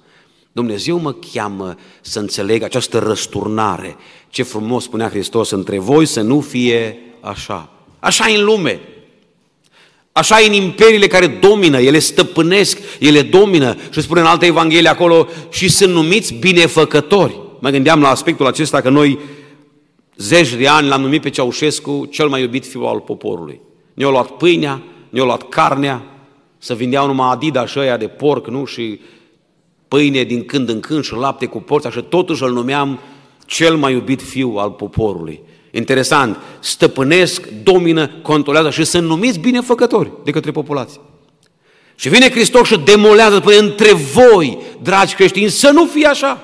Dumnezeu 0.51 0.97
mă 0.97 1.15
cheamă 1.33 1.75
să 2.01 2.19
înțeleg 2.19 2.63
această 2.63 2.99
răsturnare. 2.99 3.95
Ce 4.29 4.43
frumos 4.43 4.83
spunea 4.83 5.09
Hristos, 5.09 5.49
între 5.49 5.79
voi 5.79 6.05
să 6.05 6.21
nu 6.21 6.39
fie 6.39 6.97
așa. 7.21 7.69
Așa 7.99 8.29
e 8.29 8.37
în 8.37 8.43
lume. 8.43 8.79
Așa 10.11 10.41
e 10.41 10.47
în 10.47 10.53
imperiile 10.53 11.07
care 11.07 11.27
domină, 11.27 11.79
ele 11.79 11.99
stăpânesc, 11.99 12.79
ele 12.99 13.21
domină. 13.21 13.75
Și 13.89 14.01
spune 14.01 14.19
în 14.19 14.25
altă 14.25 14.45
Evanghelie 14.45 14.89
acolo, 14.89 15.27
și 15.49 15.69
sunt 15.69 15.93
numiți 15.93 16.33
binefăcători. 16.33 17.39
Mă 17.59 17.69
gândeam 17.69 18.01
la 18.01 18.09
aspectul 18.09 18.47
acesta 18.47 18.81
că 18.81 18.89
noi 18.89 19.19
zeci 20.17 20.53
de 20.53 20.67
ani 20.67 20.87
l-am 20.87 21.01
numit 21.01 21.21
pe 21.21 21.29
Ceaușescu 21.29 22.05
cel 22.05 22.27
mai 22.27 22.41
iubit 22.41 22.65
fiu 22.65 22.81
al 22.81 22.99
poporului. 22.99 23.61
Ne-au 23.95 24.11
luat 24.11 24.27
pâinea, 24.27 24.81
ne-au 25.09 25.25
luat 25.25 25.49
carnea, 25.49 26.03
să 26.57 26.73
vindeau 26.73 27.05
numai 27.07 27.29
Adidas 27.31 27.69
și 27.69 27.79
ăia 27.79 27.97
de 27.97 28.07
porc, 28.07 28.47
nu? 28.47 28.65
Și 28.65 28.99
pâine 29.87 30.23
din 30.23 30.45
când 30.45 30.69
în 30.69 30.79
când 30.79 31.03
și 31.03 31.13
lapte 31.13 31.45
cu 31.45 31.61
porți, 31.61 31.87
așa 31.87 32.01
totuși 32.01 32.43
îl 32.43 32.51
numeam 32.51 32.99
cel 33.45 33.75
mai 33.75 33.93
iubit 33.93 34.21
fiu 34.21 34.55
al 34.57 34.71
poporului. 34.71 35.41
Interesant, 35.71 36.37
stăpânesc, 36.59 37.47
domină, 37.63 38.07
controlează 38.07 38.69
și 38.69 38.83
sunt 38.83 39.07
numiți 39.07 39.39
binefăcători 39.39 40.11
de 40.23 40.31
către 40.31 40.51
populație. 40.51 41.01
Și 41.95 42.09
vine 42.09 42.29
Hristos 42.29 42.67
și 42.67 42.77
demolează, 42.77 43.35
spune, 43.35 43.55
între 43.55 43.93
voi, 43.93 44.57
dragi 44.81 45.15
creștini, 45.15 45.49
să 45.49 45.69
nu 45.69 45.85
fie 45.85 46.07
așa. 46.07 46.43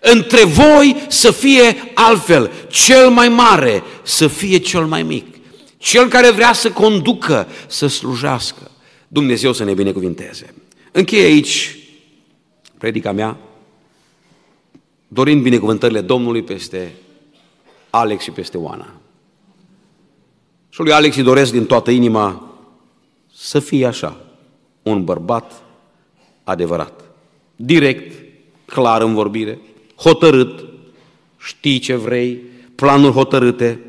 Între 0.00 0.44
voi 0.44 0.96
să 1.08 1.30
fie 1.30 1.76
altfel, 1.94 2.50
cel 2.68 3.08
mai 3.08 3.28
mare 3.28 3.82
să 4.02 4.26
fie 4.26 4.58
cel 4.58 4.84
mai 4.84 5.02
mic. 5.02 5.37
Cel 5.78 6.08
care 6.08 6.30
vrea 6.30 6.52
să 6.52 6.72
conducă, 6.72 7.46
să 7.66 7.86
slujească. 7.86 8.70
Dumnezeu 9.08 9.52
să 9.52 9.64
ne 9.64 9.74
binecuvinteze. 9.74 10.54
Încheie 10.92 11.24
aici 11.24 11.78
predica 12.78 13.12
mea, 13.12 13.36
dorind 15.08 15.42
binecuvântările 15.42 16.00
Domnului 16.00 16.42
peste 16.42 16.92
Alex 17.90 18.22
și 18.22 18.30
peste 18.30 18.58
Oana. 18.58 18.94
Și 20.68 20.80
lui 20.80 20.92
Alex 20.92 21.16
îi 21.16 21.22
doresc 21.22 21.52
din 21.52 21.66
toată 21.66 21.90
inima 21.90 22.56
să 23.34 23.58
fie 23.58 23.86
așa, 23.86 24.20
un 24.82 25.04
bărbat 25.04 25.62
adevărat, 26.44 27.00
direct, 27.56 28.24
clar 28.64 29.02
în 29.02 29.14
vorbire, 29.14 29.58
hotărât, 29.96 30.64
știi 31.38 31.78
ce 31.78 31.94
vrei, 31.94 32.42
planuri 32.74 33.12
hotărâte, 33.12 33.80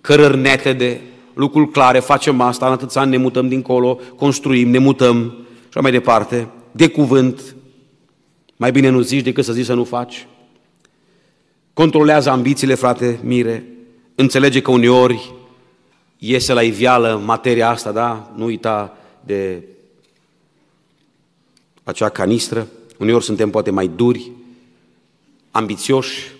cărări 0.00 0.36
nete 0.36 0.72
de 0.72 1.00
lucruri 1.34 1.70
clare, 1.70 1.98
facem 1.98 2.40
asta, 2.40 2.66
în 2.66 2.72
atâția 2.72 3.00
ani 3.00 3.10
ne 3.10 3.16
mutăm 3.16 3.48
dincolo, 3.48 3.98
construim, 4.16 4.68
ne 4.68 4.78
mutăm 4.78 5.46
și 5.72 5.78
mai 5.78 5.90
departe, 5.90 6.48
de 6.72 6.88
cuvânt, 6.88 7.54
mai 8.56 8.70
bine 8.70 8.88
nu 8.88 9.00
zici 9.00 9.24
decât 9.24 9.44
să 9.44 9.52
zici 9.52 9.64
să 9.64 9.74
nu 9.74 9.84
faci. 9.84 10.26
Controlează 11.72 12.30
ambițiile, 12.30 12.74
frate 12.74 13.18
Mire, 13.22 13.66
înțelege 14.14 14.60
că 14.62 14.70
uneori 14.70 15.32
iese 16.18 16.52
la 16.52 16.62
iveală 16.62 17.22
materia 17.24 17.68
asta, 17.68 17.92
da? 17.92 18.32
Nu 18.36 18.44
uita 18.44 18.96
de 19.20 19.62
acea 21.82 22.08
canistră. 22.08 22.68
Uneori 22.98 23.24
suntem 23.24 23.50
poate 23.50 23.70
mai 23.70 23.90
duri, 23.96 24.30
ambițioși, 25.50 26.32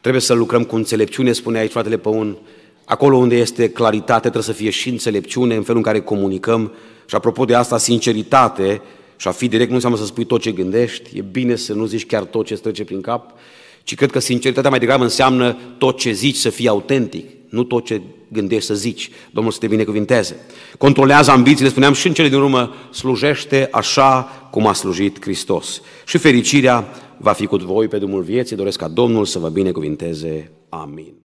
trebuie 0.00 0.22
să 0.22 0.34
lucrăm 0.34 0.64
cu 0.64 0.76
înțelepciune, 0.76 1.32
spune 1.32 1.58
aici 1.58 1.70
fratele 1.70 1.98
Păun, 1.98 2.36
Acolo 2.84 3.16
unde 3.16 3.36
este 3.36 3.68
claritate 3.68 4.20
trebuie 4.20 4.42
să 4.42 4.52
fie 4.52 4.70
și 4.70 4.88
înțelepciune 4.88 5.54
în 5.54 5.62
felul 5.62 5.76
în 5.76 5.82
care 5.82 6.00
comunicăm 6.00 6.72
și 7.06 7.14
apropo 7.14 7.44
de 7.44 7.54
asta, 7.54 7.78
sinceritate 7.78 8.82
și 9.16 9.28
a 9.28 9.30
fi 9.30 9.48
direct 9.48 9.68
nu 9.68 9.74
înseamnă 9.74 9.98
să 9.98 10.04
spui 10.04 10.24
tot 10.24 10.40
ce 10.40 10.52
gândești, 10.52 11.18
e 11.18 11.20
bine 11.20 11.56
să 11.56 11.72
nu 11.72 11.84
zici 11.84 12.06
chiar 12.06 12.22
tot 12.22 12.46
ce 12.46 12.52
îți 12.52 12.62
trece 12.62 12.84
prin 12.84 13.00
cap, 13.00 13.30
ci 13.82 13.94
cred 13.94 14.10
că 14.10 14.18
sinceritatea 14.18 14.70
mai 14.70 14.78
degrabă 14.78 15.02
înseamnă 15.02 15.56
tot 15.78 15.98
ce 15.98 16.12
zici 16.12 16.36
să 16.36 16.50
fie 16.50 16.68
autentic, 16.68 17.28
nu 17.48 17.64
tot 17.64 17.84
ce 17.84 18.00
gândești 18.28 18.66
să 18.66 18.74
zici. 18.74 19.10
Domnul 19.30 19.52
să 19.52 19.58
te 19.58 19.66
binecuvinteze. 19.66 20.36
Controlează 20.78 21.30
ambițiile, 21.30 21.70
spuneam 21.70 21.92
și 21.92 22.06
în 22.06 22.12
cele 22.12 22.28
din 22.28 22.38
urmă, 22.38 22.74
slujește 22.92 23.68
așa 23.72 24.22
cum 24.50 24.66
a 24.66 24.72
slujit 24.72 25.22
Hristos. 25.22 25.80
Și 26.06 26.18
fericirea 26.18 26.88
va 27.18 27.32
fi 27.32 27.46
cu 27.46 27.56
voi 27.56 27.88
pe 27.88 27.98
drumul 27.98 28.22
vieții. 28.22 28.56
Doresc 28.56 28.78
ca 28.78 28.88
Domnul 28.88 29.24
să 29.24 29.38
vă 29.38 29.48
binecuvinteze. 29.48 30.50
Amin. 30.68 31.14